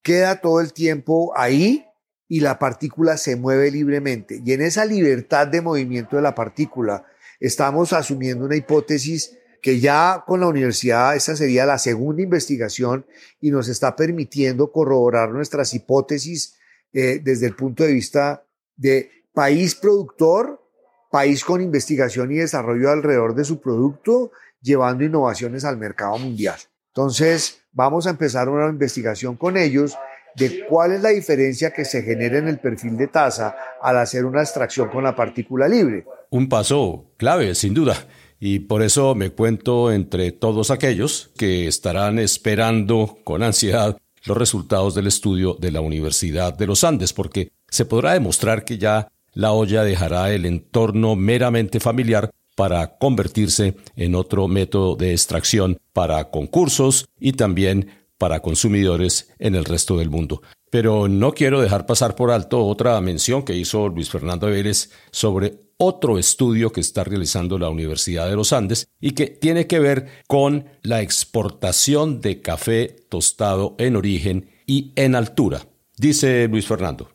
queda 0.01 0.41
todo 0.41 0.59
el 0.61 0.73
tiempo 0.73 1.33
ahí 1.35 1.85
y 2.31 2.39
la 2.39 2.57
partícula 2.57 3.17
se 3.17 3.35
mueve 3.35 3.69
libremente. 3.71 4.41
Y 4.45 4.53
en 4.53 4.61
esa 4.61 4.85
libertad 4.85 5.47
de 5.47 5.59
movimiento 5.59 6.15
de 6.15 6.21
la 6.21 6.33
partícula 6.33 7.03
estamos 7.41 7.91
asumiendo 7.91 8.45
una 8.45 8.55
hipótesis 8.55 9.37
que 9.61 9.81
ya 9.81 10.23
con 10.25 10.39
la 10.39 10.47
universidad 10.47 11.13
esta 11.13 11.35
sería 11.35 11.65
la 11.65 11.77
segunda 11.77 12.21
investigación 12.21 13.05
y 13.41 13.51
nos 13.51 13.67
está 13.67 13.97
permitiendo 13.97 14.71
corroborar 14.71 15.31
nuestras 15.31 15.73
hipótesis 15.73 16.55
eh, 16.93 17.19
desde 17.21 17.47
el 17.47 17.55
punto 17.57 17.83
de 17.83 17.91
vista 17.91 18.45
de 18.77 19.11
país 19.33 19.75
productor, 19.75 20.65
país 21.11 21.43
con 21.43 21.59
investigación 21.59 22.31
y 22.31 22.37
desarrollo 22.37 22.91
alrededor 22.91 23.35
de 23.35 23.43
su 23.43 23.59
producto, 23.59 24.31
llevando 24.61 25.03
innovaciones 25.03 25.65
al 25.65 25.75
mercado 25.75 26.17
mundial. 26.17 26.61
Entonces, 26.93 27.59
vamos 27.73 28.07
a 28.07 28.11
empezar 28.11 28.47
una 28.47 28.69
investigación 28.69 29.35
con 29.35 29.57
ellos 29.57 29.97
de 30.35 30.65
cuál 30.67 30.93
es 30.93 31.01
la 31.01 31.09
diferencia 31.09 31.71
que 31.71 31.85
se 31.85 32.03
genera 32.03 32.37
en 32.37 32.47
el 32.47 32.59
perfil 32.59 32.97
de 32.97 33.07
tasa 33.07 33.55
al 33.81 33.97
hacer 33.97 34.25
una 34.25 34.41
extracción 34.41 34.89
con 34.89 35.03
la 35.03 35.15
partícula 35.15 35.67
libre. 35.67 36.05
Un 36.29 36.47
paso 36.49 37.11
clave, 37.17 37.55
sin 37.55 37.73
duda. 37.73 37.95
Y 38.39 38.59
por 38.59 38.81
eso 38.81 39.13
me 39.13 39.29
cuento 39.29 39.91
entre 39.91 40.31
todos 40.31 40.71
aquellos 40.71 41.31
que 41.37 41.67
estarán 41.67 42.17
esperando 42.17 43.19
con 43.23 43.43
ansiedad 43.43 43.97
los 44.25 44.37
resultados 44.37 44.95
del 44.95 45.07
estudio 45.07 45.55
de 45.59 45.71
la 45.71 45.81
Universidad 45.81 46.53
de 46.53 46.67
los 46.67 46.83
Andes, 46.83 47.13
porque 47.13 47.51
se 47.69 47.85
podrá 47.85 48.13
demostrar 48.13 48.65
que 48.65 48.77
ya 48.77 49.07
la 49.33 49.51
olla 49.51 49.83
dejará 49.83 50.31
el 50.31 50.45
entorno 50.45 51.15
meramente 51.15 51.79
familiar 51.79 52.31
para 52.55 52.97
convertirse 52.97 53.75
en 53.95 54.15
otro 54.15 54.47
método 54.47 54.95
de 54.95 55.13
extracción 55.13 55.79
para 55.93 56.29
concursos 56.29 57.07
y 57.19 57.33
también 57.33 58.00
para 58.21 58.39
consumidores 58.39 59.33
en 59.39 59.55
el 59.55 59.65
resto 59.65 59.97
del 59.97 60.11
mundo. 60.11 60.43
Pero 60.69 61.07
no 61.07 61.33
quiero 61.33 61.59
dejar 61.59 61.87
pasar 61.87 62.15
por 62.15 62.29
alto 62.29 62.63
otra 62.67 63.01
mención 63.01 63.41
que 63.41 63.55
hizo 63.55 63.89
Luis 63.89 64.11
Fernando 64.11 64.45
Vélez 64.45 64.91
sobre 65.09 65.71
otro 65.77 66.19
estudio 66.19 66.71
que 66.71 66.81
está 66.81 67.03
realizando 67.03 67.57
la 67.57 67.69
Universidad 67.69 68.29
de 68.29 68.35
los 68.35 68.53
Andes 68.53 68.87
y 68.99 69.13
que 69.13 69.25
tiene 69.25 69.65
que 69.65 69.79
ver 69.79 70.21
con 70.27 70.65
la 70.83 71.01
exportación 71.01 72.21
de 72.21 72.43
café 72.43 72.95
tostado 73.09 73.75
en 73.79 73.95
origen 73.95 74.51
y 74.67 74.93
en 74.95 75.15
altura. 75.15 75.65
Dice 75.97 76.47
Luis 76.47 76.67
Fernando. 76.67 77.09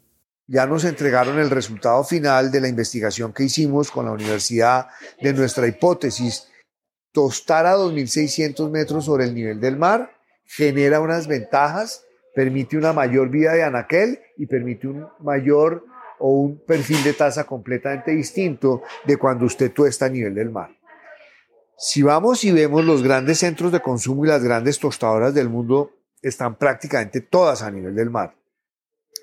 Ya 0.48 0.66
nos 0.66 0.82
entregaron 0.82 1.38
el 1.38 1.50
resultado 1.50 2.02
final 2.02 2.50
de 2.50 2.62
la 2.62 2.68
investigación 2.68 3.32
que 3.32 3.44
hicimos 3.44 3.92
con 3.92 4.06
la 4.06 4.10
universidad 4.10 4.88
de 5.20 5.32
nuestra 5.32 5.68
hipótesis. 5.68 6.48
Tostar 7.12 7.64
a 7.66 7.76
2.600 7.76 8.68
metros 8.70 9.04
sobre 9.04 9.26
el 9.26 9.34
nivel 9.36 9.60
del 9.60 9.76
mar 9.76 10.15
genera 10.46 11.00
unas 11.00 11.26
ventajas, 11.26 12.04
permite 12.34 12.76
una 12.76 12.92
mayor 12.92 13.30
vida 13.30 13.52
de 13.52 13.62
anaquel 13.62 14.20
y 14.36 14.46
permite 14.46 14.88
un 14.88 15.06
mayor 15.20 15.84
o 16.18 16.30
un 16.30 16.58
perfil 16.64 17.02
de 17.04 17.12
tasa 17.12 17.44
completamente 17.44 18.12
distinto 18.12 18.82
de 19.04 19.16
cuando 19.16 19.46
usted 19.46 19.72
tuesta 19.72 20.06
a 20.06 20.08
nivel 20.08 20.34
del 20.34 20.50
mar. 20.50 20.70
Si 21.78 22.02
vamos 22.02 22.42
y 22.44 22.52
vemos 22.52 22.84
los 22.84 23.02
grandes 23.02 23.38
centros 23.38 23.70
de 23.70 23.80
consumo 23.80 24.24
y 24.24 24.28
las 24.28 24.42
grandes 24.42 24.78
tostadoras 24.78 25.34
del 25.34 25.50
mundo, 25.50 25.92
están 26.22 26.56
prácticamente 26.56 27.20
todas 27.20 27.62
a 27.62 27.70
nivel 27.70 27.94
del 27.94 28.10
mar. 28.10 28.34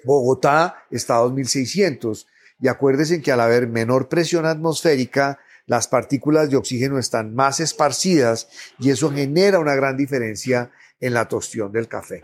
Bogotá 0.03 0.85
está 0.91 1.15
a 1.15 1.21
2600 1.21 2.27
y 2.59 2.67
acuérdense 2.67 3.21
que 3.21 3.31
al 3.31 3.41
haber 3.41 3.67
menor 3.67 4.07
presión 4.07 4.45
atmosférica, 4.45 5.39
las 5.65 5.87
partículas 5.87 6.49
de 6.49 6.57
oxígeno 6.57 6.99
están 6.99 7.33
más 7.33 7.59
esparcidas 7.59 8.49
y 8.79 8.91
eso 8.91 9.11
genera 9.11 9.59
una 9.59 9.75
gran 9.75 9.97
diferencia 9.97 10.71
en 10.99 11.13
la 11.13 11.27
tostión 11.27 11.71
del 11.71 11.87
café. 11.87 12.23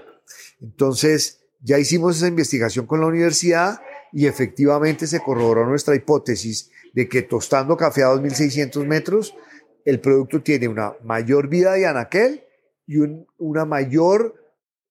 Entonces, 0.61 1.41
ya 1.61 1.77
hicimos 1.77 2.17
esa 2.17 2.27
investigación 2.27 2.85
con 2.85 3.01
la 3.01 3.07
universidad 3.07 3.81
y 4.11 4.25
efectivamente 4.27 5.07
se 5.07 5.19
corroboró 5.19 5.65
nuestra 5.65 5.95
hipótesis 5.95 6.71
de 6.93 7.07
que 7.07 7.21
tostando 7.21 7.77
café 7.77 8.03
a 8.03 8.07
2600 8.07 8.85
metros, 8.85 9.35
el 9.85 9.99
producto 9.99 10.41
tiene 10.41 10.67
una 10.67 10.93
mayor 11.03 11.47
vida 11.47 11.73
de 11.73 11.85
anaquel 11.85 12.43
y 12.87 12.97
una 13.37 13.65
mayor 13.65 14.35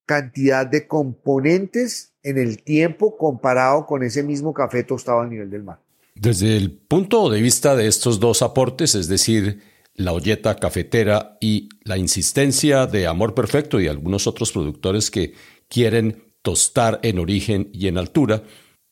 cantidad 0.06 0.66
de 0.66 0.86
componentes 0.86 2.14
en 2.22 2.38
el 2.38 2.62
tiempo 2.62 3.16
comparado 3.16 3.86
con 3.86 4.02
ese 4.02 4.22
mismo 4.22 4.54
café 4.54 4.84
tostado 4.84 5.20
a 5.20 5.26
nivel 5.26 5.50
del 5.50 5.64
mar. 5.64 5.80
Desde 6.14 6.56
el 6.56 6.72
punto 6.72 7.28
de 7.30 7.40
vista 7.40 7.76
de 7.76 7.86
estos 7.86 8.18
dos 8.18 8.42
aportes, 8.42 8.94
es 8.94 9.08
decir, 9.08 9.62
la 9.98 10.12
olleta 10.12 10.54
cafetera 10.54 11.36
y 11.40 11.68
la 11.82 11.98
insistencia 11.98 12.86
de 12.86 13.08
Amor 13.08 13.34
Perfecto 13.34 13.80
y 13.80 13.88
algunos 13.88 14.28
otros 14.28 14.52
productores 14.52 15.10
que 15.10 15.34
quieren 15.68 16.32
tostar 16.40 17.00
en 17.02 17.18
origen 17.18 17.68
y 17.74 17.88
en 17.88 17.98
altura, 17.98 18.44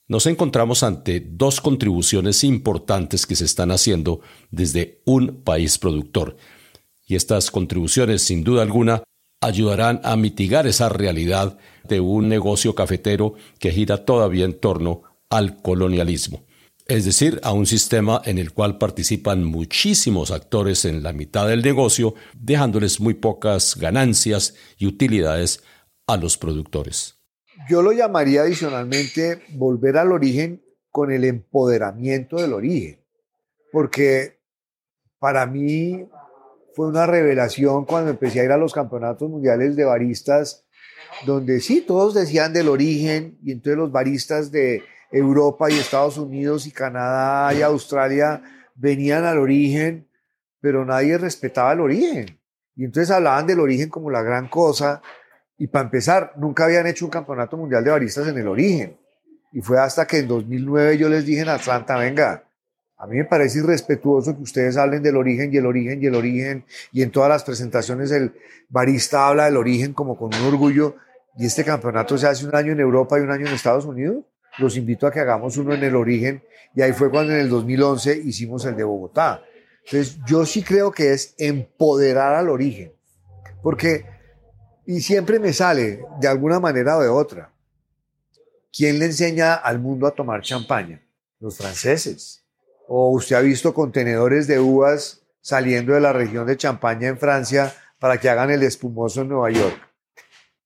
nos 0.09 0.27
encontramos 0.27 0.83
ante 0.83 1.21
dos 1.21 1.61
contribuciones 1.61 2.43
importantes 2.43 3.25
que 3.25 3.37
se 3.37 3.45
están 3.45 3.71
haciendo 3.71 4.21
desde 4.51 5.01
un 5.05 5.43
país 5.45 5.79
productor. 5.79 6.37
Y 7.07 7.15
estas 7.15 7.53
contribuciones, 7.53 8.23
sin 8.23 8.43
duda 8.43 8.63
alguna, 8.63 9.05
ayudarán 9.41 10.01
a 10.03 10.17
mitigar 10.17 10.67
esa 10.67 10.89
realidad 10.89 11.57
de 11.85 12.01
un 12.01 12.29
negocio 12.29 12.75
cafetero 12.75 13.35
que 13.61 13.71
gira 13.71 14.05
todavía 14.05 14.45
en 14.45 14.59
torno 14.59 15.03
al 15.31 15.63
colonialismo 15.63 16.46
es 16.89 17.05
decir, 17.05 17.41
a 17.43 17.53
un 17.53 17.67
sistema 17.67 18.23
en 18.25 18.39
el 18.39 18.53
cual 18.53 18.79
participan 18.79 19.45
muchísimos 19.45 20.31
actores 20.31 20.85
en 20.85 21.03
la 21.03 21.13
mitad 21.13 21.49
del 21.49 21.63
negocio, 21.63 22.15
dejándoles 22.35 23.01
muy 23.01 23.15
pocas 23.15 23.77
ganancias 23.77 24.55
y 24.79 24.87
utilidades 24.87 25.63
a 26.07 26.17
los 26.17 26.39
productores. 26.39 27.19
Yo 27.69 27.83
lo 27.83 27.91
llamaría 27.91 28.43
adicionalmente 28.43 29.43
volver 29.55 29.97
al 29.97 30.13
origen 30.13 30.63
con 30.91 31.11
el 31.11 31.25
empoderamiento 31.25 32.37
del 32.37 32.53
origen, 32.53 33.05
porque 33.73 34.39
para 35.19 35.45
mí 35.47 36.07
fue 36.75 36.87
una 36.87 37.07
revelación 37.07 37.85
cuando 37.85 38.11
empecé 38.11 38.41
a 38.41 38.45
ir 38.45 38.53
a 38.53 38.59
los 38.59 38.73
campeonatos 38.73 39.29
mundiales 39.29 39.75
de 39.75 39.85
baristas, 39.85 40.65
donde 41.25 41.61
sí, 41.61 41.81
todos 41.81 42.15
decían 42.15 42.53
del 42.53 42.69
origen, 42.69 43.39
y 43.43 43.51
entonces 43.51 43.79
los 43.79 43.91
baristas 43.91 44.53
de 44.53 44.85
Europa 45.11 45.71
y 45.71 45.75
Estados 45.75 46.19
Unidos 46.19 46.67
y 46.67 46.73
Canadá 46.73 47.53
y 47.55 47.63
Australia 47.63 48.43
venían 48.75 49.25
al 49.25 49.39
origen, 49.39 50.09
pero 50.61 50.85
nadie 50.85 51.19
respetaba 51.19 51.73
el 51.73 51.81
origen. 51.81 52.39
Y 52.75 52.85
entonces 52.85 53.11
hablaban 53.11 53.47
del 53.47 53.61
origen 53.61 53.89
como 53.89 54.11
la 54.11 54.23
gran 54.23 54.49
cosa. 54.49 55.01
Y 55.57 55.69
para 55.69 55.87
empezar, 55.87 56.33
nunca 56.37 56.65
habían 56.65 56.87
hecho 56.87 57.07
un 57.07 57.11
campeonato 57.11 57.57
mundial 57.57 57.83
de 57.83 57.91
baristas 57.91 58.29
en 58.29 58.37
el 58.37 58.49
origen. 58.49 58.99
Y 59.53 59.63
fue 59.63 59.81
hasta 59.81 60.07
que 60.07 60.19
en 60.19 60.29
2009 60.29 60.99
yo 60.99 61.09
les 61.09 61.25
dije 61.25 61.41
en 61.41 61.49
Atlanta, 61.49 61.97
venga, 61.97 62.45
a 62.99 63.07
mí 63.07 63.17
me 63.17 63.25
parece 63.25 63.61
irrespetuoso 63.61 64.37
que 64.37 64.43
ustedes 64.43 64.77
hablen 64.77 65.03
del 65.03 65.17
origen 65.17 65.53
y 65.53 65.57
el 65.57 65.67
origen 65.67 66.03
y 66.03 66.07
el 66.07 66.15
origen. 66.15 66.65
Y 66.93 67.03
en 67.03 67.11
todas 67.11 67.31
las 67.31 67.45
presentaciones 67.45 68.11
el 68.11 68.35
barista 68.69 69.29
habla 69.29 69.47
del 69.47 69.57
origen 69.57 69.95
como 69.95 70.19
con 70.19 70.35
un 70.35 70.47
orgullo. 70.47 70.97
Y 71.39 71.47
este 71.47 71.65
campeonato 71.65 72.19
se 72.19 72.27
hace 72.27 72.47
un 72.47 72.55
año 72.55 72.73
en 72.73 72.81
Europa 72.81 73.19
y 73.19 73.23
un 73.23 73.31
año 73.31 73.47
en 73.47 73.55
Estados 73.55 73.87
Unidos 73.87 74.25
los 74.59 74.77
invito 74.77 75.07
a 75.07 75.11
que 75.11 75.21
hagamos 75.21 75.57
uno 75.57 75.75
en 75.75 75.83
el 75.83 75.97
origen 75.97 76.43
y 76.75 76.83
ahí 76.83 76.93
fue 76.93 77.11
cuando 77.11 77.33
en 77.33 77.41
el 77.41 77.49
2011 77.49 78.23
hicimos 78.25 78.65
el 78.65 78.77
de 78.77 78.85
Bogotá. 78.85 79.43
Entonces 79.85 80.19
yo 80.27 80.45
sí 80.45 80.63
creo 80.63 80.91
que 80.91 81.13
es 81.13 81.35
empoderar 81.39 82.35
al 82.35 82.49
origen, 82.49 82.93
porque, 83.63 84.05
y 84.85 85.01
siempre 85.01 85.39
me 85.39 85.53
sale 85.53 86.01
de 86.21 86.29
alguna 86.29 86.59
manera 86.59 86.99
o 86.99 87.03
de 87.03 87.09
otra, 87.09 87.53
¿quién 88.73 88.99
le 88.99 89.07
enseña 89.07 89.55
al 89.55 89.79
mundo 89.79 90.07
a 90.07 90.15
tomar 90.15 90.43
champaña? 90.43 91.01
Los 91.39 91.57
franceses. 91.57 92.45
O 92.89 93.11
usted 93.11 93.37
ha 93.37 93.41
visto 93.41 93.75
contenedores 93.75 94.47
de 94.47 94.59
uvas 94.59 95.23
saliendo 95.41 95.95
de 95.95 96.01
la 96.01 96.13
región 96.13 96.47
de 96.47 96.57
Champaña 96.57 97.09
en 97.09 97.19
Francia 97.19 97.73
para 97.99 98.19
que 98.19 98.29
hagan 98.29 98.51
el 98.51 98.63
espumoso 98.63 99.23
en 99.23 99.29
Nueva 99.29 99.51
York. 99.51 99.79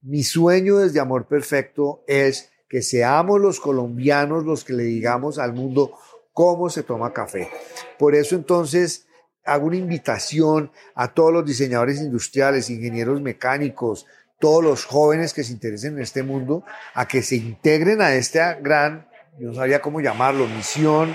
Mi 0.03 0.23
sueño 0.23 0.79
desde 0.79 1.01
Amor 1.01 1.27
Perfecto 1.27 2.03
es 2.07 2.51
que 2.71 2.83
seamos 2.83 3.41
los 3.41 3.59
colombianos 3.59 4.45
los 4.45 4.65
que 4.65 4.73
le 4.73 4.85
digamos 4.85 5.39
al 5.39 5.53
mundo 5.53 5.99
cómo 6.33 6.71
se 6.71 6.85
toma 6.85 7.13
café. 7.13 7.51
Por 7.99 8.15
eso 8.15 8.37
entonces 8.37 9.09
hago 9.45 9.67
una 9.67 9.77
invitación 9.77 10.71
a 10.95 11.13
todos 11.13 11.33
los 11.33 11.45
diseñadores 11.45 12.01
industriales, 12.01 12.71
ingenieros 12.71 13.21
mecánicos, 13.21 14.07
todos 14.39 14.63
los 14.63 14.85
jóvenes 14.85 15.35
que 15.35 15.43
se 15.43 15.53
interesen 15.53 15.95
en 15.97 16.03
este 16.03 16.23
mundo, 16.23 16.65
a 16.95 17.09
que 17.09 17.23
se 17.23 17.37
integren 17.37 18.01
a 18.01 18.15
esta 18.15 18.55
gran, 18.55 19.09
yo 19.39 19.49
no 19.49 19.55
sabía 19.55 19.83
cómo 19.83 20.01
llamarlo, 20.01 20.47
misión 20.47 21.15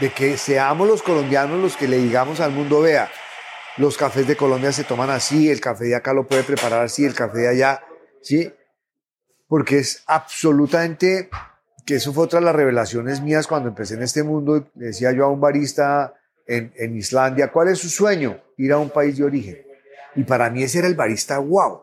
de 0.00 0.10
que 0.10 0.38
seamos 0.38 0.88
los 0.88 1.02
colombianos 1.02 1.60
los 1.60 1.76
que 1.76 1.88
le 1.88 1.98
digamos 1.98 2.40
al 2.40 2.52
mundo, 2.52 2.80
vea, 2.80 3.10
los 3.76 3.98
cafés 3.98 4.26
de 4.26 4.36
Colombia 4.36 4.72
se 4.72 4.84
toman 4.84 5.10
así, 5.10 5.50
el 5.50 5.60
café 5.60 5.84
de 5.84 5.94
acá 5.94 6.14
lo 6.14 6.26
puede 6.26 6.42
preparar 6.42 6.82
así, 6.82 7.04
el 7.04 7.14
café 7.14 7.38
de 7.38 7.48
allá, 7.48 7.84
¿sí? 8.22 8.50
Porque 9.48 9.78
es 9.78 10.02
absolutamente, 10.06 11.28
que 11.84 11.96
eso 11.96 12.12
fue 12.12 12.24
otra 12.24 12.40
de 12.40 12.46
las 12.46 12.54
revelaciones 12.54 13.20
mías 13.20 13.46
cuando 13.46 13.68
empecé 13.68 13.94
en 13.94 14.02
este 14.02 14.22
mundo, 14.22 14.66
decía 14.74 15.12
yo 15.12 15.24
a 15.24 15.28
un 15.28 15.40
barista 15.40 16.14
en, 16.46 16.96
Islandia, 16.96 17.50
¿cuál 17.50 17.68
es 17.68 17.78
su 17.78 17.88
sueño? 17.88 18.40
Ir 18.56 18.72
a 18.72 18.78
un 18.78 18.90
país 18.90 19.16
de 19.16 19.24
origen. 19.24 19.58
Y 20.14 20.24
para 20.24 20.48
mí 20.50 20.62
ese 20.62 20.78
era 20.78 20.88
el 20.88 20.94
barista 20.94 21.38
wow. 21.38 21.82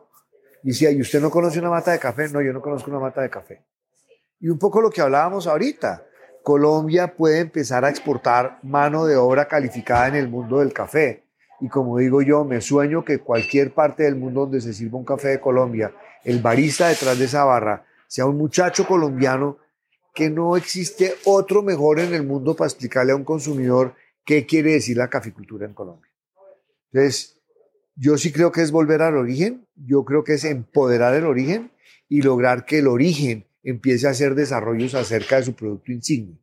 Y 0.62 0.68
decía, 0.68 0.90
¿y 0.90 1.00
usted 1.00 1.20
no 1.20 1.30
conoce 1.30 1.58
una 1.58 1.70
mata 1.70 1.92
de 1.92 1.98
café? 1.98 2.28
No, 2.28 2.40
yo 2.40 2.52
no 2.52 2.60
conozco 2.60 2.90
una 2.90 3.00
mata 3.00 3.20
de 3.20 3.30
café. 3.30 3.62
Y 4.40 4.48
un 4.48 4.58
poco 4.58 4.80
lo 4.80 4.90
que 4.90 5.02
hablábamos 5.02 5.46
ahorita, 5.46 6.04
Colombia 6.42 7.14
puede 7.14 7.40
empezar 7.40 7.84
a 7.84 7.90
exportar 7.90 8.58
mano 8.62 9.06
de 9.06 9.16
obra 9.16 9.46
calificada 9.48 10.08
en 10.08 10.14
el 10.14 10.28
mundo 10.28 10.60
del 10.60 10.72
café. 10.72 11.23
Y 11.64 11.68
como 11.70 11.96
digo 11.96 12.20
yo, 12.20 12.44
me 12.44 12.60
sueño 12.60 13.06
que 13.06 13.20
cualquier 13.20 13.72
parte 13.72 14.02
del 14.02 14.16
mundo 14.16 14.42
donde 14.42 14.60
se 14.60 14.74
sirva 14.74 14.98
un 14.98 15.04
café 15.06 15.28
de 15.28 15.40
Colombia, 15.40 15.94
el 16.22 16.42
barista 16.42 16.88
detrás 16.88 17.18
de 17.18 17.24
esa 17.24 17.42
barra 17.44 17.86
sea 18.06 18.26
un 18.26 18.36
muchacho 18.36 18.86
colombiano 18.86 19.56
que 20.14 20.28
no 20.28 20.58
existe 20.58 21.14
otro 21.24 21.62
mejor 21.62 22.00
en 22.00 22.12
el 22.12 22.22
mundo 22.22 22.54
para 22.54 22.68
explicarle 22.68 23.12
a 23.12 23.16
un 23.16 23.24
consumidor 23.24 23.94
qué 24.26 24.44
quiere 24.44 24.72
decir 24.72 24.98
la 24.98 25.08
caficultura 25.08 25.64
en 25.64 25.72
Colombia. 25.72 26.12
Entonces, 26.92 27.40
yo 27.96 28.18
sí 28.18 28.30
creo 28.30 28.52
que 28.52 28.60
es 28.60 28.70
volver 28.70 29.00
al 29.00 29.16
origen, 29.16 29.66
yo 29.74 30.04
creo 30.04 30.22
que 30.22 30.34
es 30.34 30.44
empoderar 30.44 31.14
el 31.14 31.24
origen 31.24 31.70
y 32.10 32.20
lograr 32.20 32.66
que 32.66 32.80
el 32.80 32.88
origen 32.88 33.46
empiece 33.62 34.06
a 34.06 34.10
hacer 34.10 34.34
desarrollos 34.34 34.94
acerca 34.94 35.36
de 35.36 35.44
su 35.44 35.54
producto 35.54 35.92
insignia. 35.92 36.36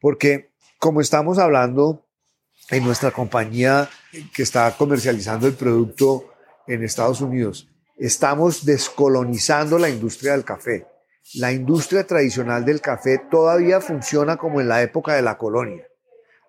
Porque 0.00 0.50
como 0.80 1.00
estamos 1.00 1.38
hablando 1.38 2.08
en 2.70 2.84
nuestra 2.84 3.10
compañía 3.10 3.88
que 4.32 4.42
está 4.42 4.74
comercializando 4.76 5.46
el 5.46 5.54
producto 5.54 6.32
en 6.66 6.82
Estados 6.82 7.20
Unidos, 7.20 7.68
estamos 7.96 8.64
descolonizando 8.64 9.78
la 9.78 9.88
industria 9.88 10.32
del 10.32 10.44
café. 10.44 10.86
La 11.34 11.52
industria 11.52 12.06
tradicional 12.06 12.64
del 12.64 12.80
café 12.80 13.18
todavía 13.30 13.80
funciona 13.80 14.36
como 14.36 14.60
en 14.60 14.68
la 14.68 14.82
época 14.82 15.14
de 15.14 15.22
la 15.22 15.38
colonia. 15.38 15.86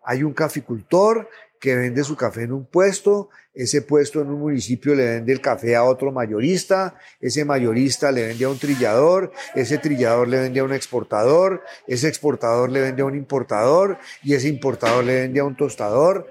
Hay 0.04 0.24
un 0.24 0.34
caficultor 0.34 1.30
que 1.60 1.76
vende 1.76 2.04
su 2.04 2.16
café 2.16 2.44
en 2.44 2.52
un 2.54 2.66
puesto, 2.66 3.30
ese 3.56 3.82
puesto 3.82 4.22
en 4.22 4.28
un 4.28 4.40
municipio 4.40 4.94
le 4.94 5.06
vende 5.06 5.32
el 5.32 5.40
café 5.40 5.76
a 5.76 5.86
otro 5.86 6.12
mayorista, 6.12 6.96
ese 7.22 7.46
mayorista 7.46 8.12
le 8.12 8.28
vende 8.28 8.44
a 8.44 8.50
un 8.50 8.60
trillador, 8.60 9.32
ese 9.56 9.78
trillador 9.78 10.28
le 10.28 10.42
vende 10.42 10.60
a 10.60 10.66
un 10.66 10.74
exportador, 10.74 11.64
ese 11.88 12.10
exportador 12.10 12.70
le 12.70 12.82
vende 12.82 13.02
a 13.02 13.06
un 13.06 13.16
importador 13.16 13.98
y 14.22 14.34
ese 14.34 14.50
importador 14.50 15.06
le 15.06 15.22
vende 15.22 15.40
a 15.40 15.46
un 15.46 15.56
tostador. 15.56 16.28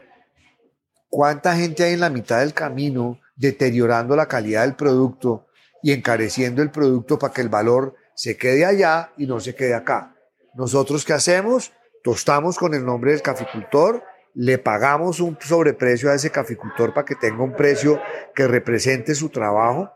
¿Cuánta 1.09 1.57
gente 1.57 1.85
hay 1.85 1.95
en 1.95 2.01
la 2.01 2.11
mitad 2.11 2.41
del 2.41 2.53
camino 2.53 3.19
deteriorando 3.37 4.15
la 4.17 4.29
calidad 4.29 4.63
del 4.63 4.77
producto 4.77 5.47
y 5.83 5.93
encareciendo 5.93 6.63
el 6.63 6.71
producto 6.71 7.19
para 7.19 7.33
que 7.33 7.41
el 7.41 7.49
valor 7.49 7.95
se 8.15 8.37
quede 8.37 8.67
allá 8.67 9.13
y 9.17 9.27
no 9.27 9.41
se 9.41 9.55
quede 9.55 9.75
acá? 9.75 10.15
Nosotros 10.55 11.05
qué 11.05 11.15
hacemos? 11.15 11.73
Tostamos 12.03 12.59
con 12.59 12.75
el 12.75 12.85
nombre 12.85 13.13
del 13.13 13.23
caficultor, 13.23 14.03
le 14.35 14.59
pagamos 14.59 15.21
un 15.21 15.39
sobreprecio 15.41 16.11
a 16.11 16.15
ese 16.15 16.31
caficultor 16.31 16.93
para 16.93 17.05
que 17.05 17.15
tenga 17.15 17.43
un 17.43 17.55
precio 17.55 18.01
que 18.35 18.49
represente 18.49 19.15
su 19.15 19.29
trabajo, 19.29 19.93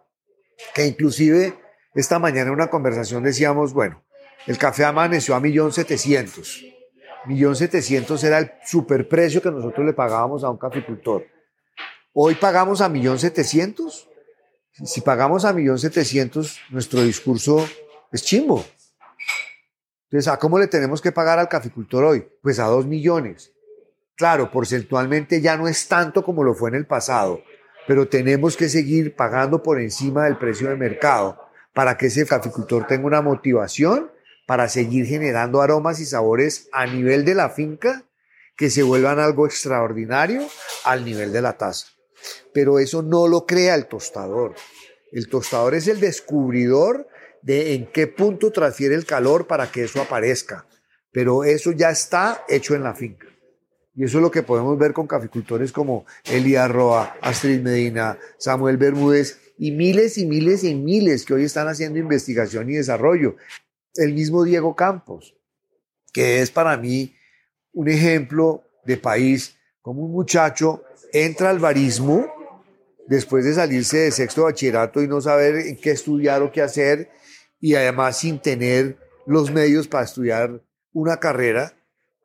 que 0.74 0.86
inclusive 0.86 1.54
esta 1.94 2.18
mañana 2.18 2.48
en 2.48 2.54
una 2.54 2.70
conversación 2.70 3.24
decíamos, 3.24 3.72
bueno, 3.72 4.04
el 4.46 4.56
café 4.56 4.84
amaneció 4.84 5.34
a 5.34 5.40
millón 5.40 5.72
setecientos. 5.72 6.64
Millón 7.26 7.56
setecientos 7.56 8.22
era 8.22 8.38
el 8.38 8.52
superprecio 8.64 9.42
que 9.42 9.50
nosotros 9.50 9.84
le 9.84 9.92
pagábamos 9.92 10.44
a 10.44 10.50
un 10.50 10.56
caficultor. 10.56 11.26
Hoy 12.12 12.36
pagamos 12.36 12.80
a 12.80 12.88
millón 12.88 13.18
setecientos. 13.18 14.08
Si 14.72 15.00
pagamos 15.00 15.44
a 15.44 15.52
millón 15.52 15.78
setecientos, 15.78 16.60
nuestro 16.70 17.02
discurso 17.02 17.68
es 18.12 18.22
chimbo. 18.22 18.64
Entonces, 20.04 20.28
¿a 20.28 20.38
cómo 20.38 20.58
le 20.58 20.68
tenemos 20.68 21.02
que 21.02 21.12
pagar 21.12 21.38
al 21.38 21.48
caficultor 21.48 22.04
hoy? 22.04 22.26
Pues 22.40 22.60
a 22.60 22.66
dos 22.66 22.86
millones. 22.86 23.52
Claro, 24.18 24.50
porcentualmente 24.50 25.40
ya 25.40 25.56
no 25.56 25.68
es 25.68 25.86
tanto 25.86 26.24
como 26.24 26.42
lo 26.42 26.52
fue 26.52 26.70
en 26.70 26.74
el 26.74 26.86
pasado, 26.86 27.40
pero 27.86 28.08
tenemos 28.08 28.56
que 28.56 28.68
seguir 28.68 29.14
pagando 29.14 29.62
por 29.62 29.80
encima 29.80 30.24
del 30.24 30.36
precio 30.38 30.68
de 30.68 30.74
mercado 30.74 31.40
para 31.72 31.96
que 31.96 32.06
ese 32.06 32.26
caficultor 32.26 32.84
tenga 32.88 33.06
una 33.06 33.22
motivación 33.22 34.10
para 34.44 34.68
seguir 34.68 35.06
generando 35.06 35.62
aromas 35.62 36.00
y 36.00 36.04
sabores 36.04 36.68
a 36.72 36.84
nivel 36.86 37.24
de 37.24 37.36
la 37.36 37.50
finca 37.50 38.06
que 38.56 38.70
se 38.70 38.82
vuelvan 38.82 39.20
algo 39.20 39.46
extraordinario 39.46 40.44
al 40.82 41.04
nivel 41.04 41.32
de 41.32 41.40
la 41.40 41.56
taza. 41.56 41.86
Pero 42.52 42.80
eso 42.80 43.02
no 43.02 43.28
lo 43.28 43.46
crea 43.46 43.76
el 43.76 43.86
tostador. 43.86 44.56
El 45.12 45.28
tostador 45.28 45.76
es 45.76 45.86
el 45.86 46.00
descubridor 46.00 47.06
de 47.42 47.74
en 47.74 47.86
qué 47.92 48.08
punto 48.08 48.50
transfiere 48.50 48.96
el 48.96 49.06
calor 49.06 49.46
para 49.46 49.70
que 49.70 49.84
eso 49.84 50.02
aparezca. 50.02 50.66
Pero 51.12 51.44
eso 51.44 51.70
ya 51.70 51.90
está 51.90 52.44
hecho 52.48 52.74
en 52.74 52.82
la 52.82 52.96
finca. 52.96 53.27
Y 53.98 54.04
eso 54.04 54.18
es 54.18 54.22
lo 54.22 54.30
que 54.30 54.44
podemos 54.44 54.78
ver 54.78 54.92
con 54.92 55.08
caficultores 55.08 55.72
como 55.72 56.06
Elia 56.24 56.68
Roa, 56.68 57.16
Astrid 57.20 57.60
Medina, 57.62 58.16
Samuel 58.38 58.76
Bermúdez 58.76 59.40
y 59.58 59.72
miles 59.72 60.18
y 60.18 60.24
miles 60.24 60.62
y 60.62 60.76
miles 60.76 61.24
que 61.24 61.34
hoy 61.34 61.42
están 61.42 61.66
haciendo 61.66 61.98
investigación 61.98 62.70
y 62.70 62.74
desarrollo. 62.74 63.34
El 63.96 64.14
mismo 64.14 64.44
Diego 64.44 64.76
Campos, 64.76 65.34
que 66.12 66.40
es 66.40 66.52
para 66.52 66.76
mí 66.76 67.12
un 67.72 67.88
ejemplo 67.88 68.62
de 68.84 68.98
país, 68.98 69.56
como 69.82 70.04
un 70.04 70.12
muchacho 70.12 70.84
entra 71.12 71.50
al 71.50 71.58
barismo 71.58 72.32
después 73.08 73.44
de 73.44 73.54
salirse 73.54 73.96
de 73.96 74.12
sexto 74.12 74.44
bachillerato 74.44 75.02
y 75.02 75.08
no 75.08 75.20
saber 75.20 75.56
en 75.56 75.76
qué 75.76 75.90
estudiar 75.90 76.42
o 76.42 76.52
qué 76.52 76.62
hacer, 76.62 77.10
y 77.58 77.74
además 77.74 78.16
sin 78.16 78.38
tener 78.38 78.96
los 79.26 79.50
medios 79.50 79.88
para 79.88 80.04
estudiar 80.04 80.62
una 80.92 81.18
carrera, 81.18 81.74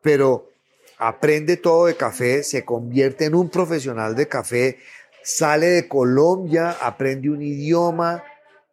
pero 0.04 0.53
aprende 0.98 1.58
todo 1.58 1.86
de 1.86 1.96
café, 1.96 2.44
se 2.44 2.64
convierte 2.64 3.26
en 3.26 3.36
un 3.36 3.50
profesional 3.50 4.16
de 4.16 4.28
café, 4.28 4.78
sale 5.24 5.68
de 5.68 5.88
Colombia, 5.88 6.78
aprende 6.82 7.30
un 7.30 7.42
idioma, 7.42 8.24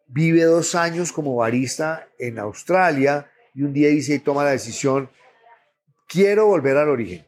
vive 0.07 0.43
dos 0.43 0.75
años 0.75 1.11
como 1.11 1.35
barista 1.35 2.07
en 2.19 2.39
Australia 2.39 3.31
y 3.53 3.63
un 3.63 3.73
día 3.73 3.89
dice 3.89 4.15
y 4.15 4.19
toma 4.19 4.43
la 4.43 4.51
decisión, 4.51 5.09
quiero 6.07 6.47
volver 6.47 6.77
al 6.77 6.89
origen, 6.89 7.25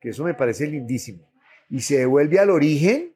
que 0.00 0.10
eso 0.10 0.24
me 0.24 0.34
parece 0.34 0.66
lindísimo. 0.66 1.30
Y 1.68 1.80
se 1.80 1.98
devuelve 1.98 2.38
al 2.38 2.50
origen, 2.50 3.14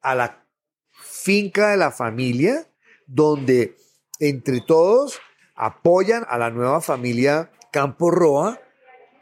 a 0.00 0.14
la 0.14 0.44
finca 0.90 1.70
de 1.70 1.76
la 1.76 1.90
familia, 1.90 2.66
donde 3.06 3.76
entre 4.18 4.60
todos 4.60 5.20
apoyan 5.54 6.24
a 6.28 6.38
la 6.38 6.50
nueva 6.50 6.80
familia 6.80 7.50
Campo 7.72 8.10
Roa 8.10 8.60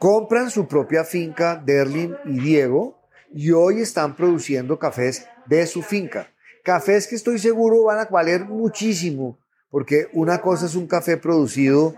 compran 0.01 0.49
su 0.49 0.67
propia 0.67 1.03
finca, 1.03 1.61
Derlin 1.63 2.17
y 2.25 2.39
Diego, 2.39 2.99
y 3.31 3.51
hoy 3.51 3.81
están 3.81 4.15
produciendo 4.15 4.79
cafés 4.79 5.27
de 5.45 5.67
su 5.67 5.83
finca. 5.83 6.31
Cafés 6.63 7.05
que 7.05 7.13
estoy 7.13 7.37
seguro 7.37 7.83
van 7.83 7.99
a 7.99 8.05
valer 8.05 8.45
muchísimo, 8.45 9.37
porque 9.69 10.07
una 10.13 10.41
cosa 10.41 10.65
es 10.65 10.73
un 10.73 10.87
café 10.87 11.17
producido 11.17 11.93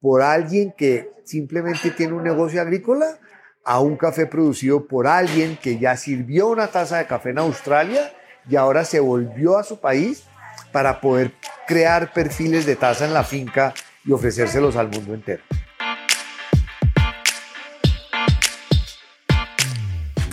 por 0.00 0.22
alguien 0.22 0.74
que 0.76 1.12
simplemente 1.22 1.92
tiene 1.92 2.14
un 2.14 2.24
negocio 2.24 2.60
agrícola, 2.60 3.16
a 3.64 3.78
un 3.78 3.96
café 3.96 4.26
producido 4.26 4.88
por 4.88 5.06
alguien 5.06 5.56
que 5.56 5.78
ya 5.78 5.96
sirvió 5.96 6.48
una 6.48 6.66
taza 6.66 6.98
de 6.98 7.06
café 7.06 7.30
en 7.30 7.38
Australia 7.38 8.12
y 8.50 8.56
ahora 8.56 8.84
se 8.84 8.98
volvió 8.98 9.56
a 9.56 9.62
su 9.62 9.78
país 9.78 10.24
para 10.72 11.00
poder 11.00 11.30
crear 11.68 12.12
perfiles 12.12 12.66
de 12.66 12.74
taza 12.74 13.04
en 13.04 13.14
la 13.14 13.22
finca 13.22 13.72
y 14.04 14.10
ofrecérselos 14.10 14.74
al 14.74 14.88
mundo 14.88 15.14
entero. 15.14 15.44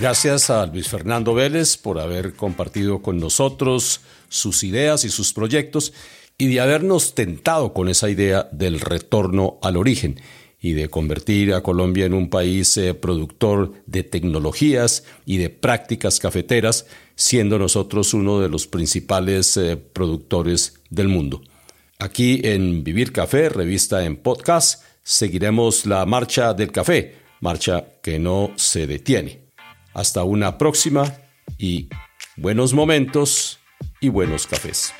Gracias 0.03 0.49
a 0.49 0.65
Luis 0.65 0.89
Fernando 0.89 1.33
Vélez 1.33 1.77
por 1.77 1.97
haber 1.97 2.33
compartido 2.33 3.01
con 3.01 3.21
nosotros 3.21 4.01
sus 4.27 4.65
ideas 4.65 5.05
y 5.05 5.09
sus 5.09 5.31
proyectos 5.31 5.93
y 6.37 6.47
de 6.47 6.59
habernos 6.59 7.15
tentado 7.15 7.71
con 7.71 7.87
esa 7.87 8.09
idea 8.09 8.49
del 8.51 8.81
retorno 8.81 9.59
al 9.61 9.77
origen 9.77 10.19
y 10.59 10.73
de 10.73 10.89
convertir 10.89 11.53
a 11.53 11.63
Colombia 11.63 12.05
en 12.05 12.13
un 12.13 12.29
país 12.29 12.75
eh, 12.75 12.93
productor 12.93 13.71
de 13.85 14.03
tecnologías 14.03 15.05
y 15.25 15.37
de 15.37 15.49
prácticas 15.49 16.19
cafeteras, 16.19 16.85
siendo 17.15 17.57
nosotros 17.57 18.13
uno 18.13 18.41
de 18.41 18.49
los 18.49 18.67
principales 18.67 19.55
eh, 19.55 19.77
productores 19.77 20.81
del 20.89 21.07
mundo. 21.07 21.43
Aquí 21.97 22.41
en 22.43 22.83
Vivir 22.83 23.13
Café, 23.13 23.47
revista 23.47 24.03
en 24.03 24.17
podcast, 24.17 24.83
seguiremos 25.01 25.85
la 25.85 26.05
marcha 26.05 26.53
del 26.53 26.73
café, 26.73 27.15
marcha 27.39 27.85
que 28.01 28.19
no 28.19 28.51
se 28.57 28.85
detiene. 28.85 29.42
Hasta 29.93 30.23
una 30.23 30.57
próxima 30.57 31.13
y 31.57 31.89
buenos 32.37 32.73
momentos 32.73 33.59
y 33.99 34.09
buenos 34.09 34.47
cafés. 34.47 34.93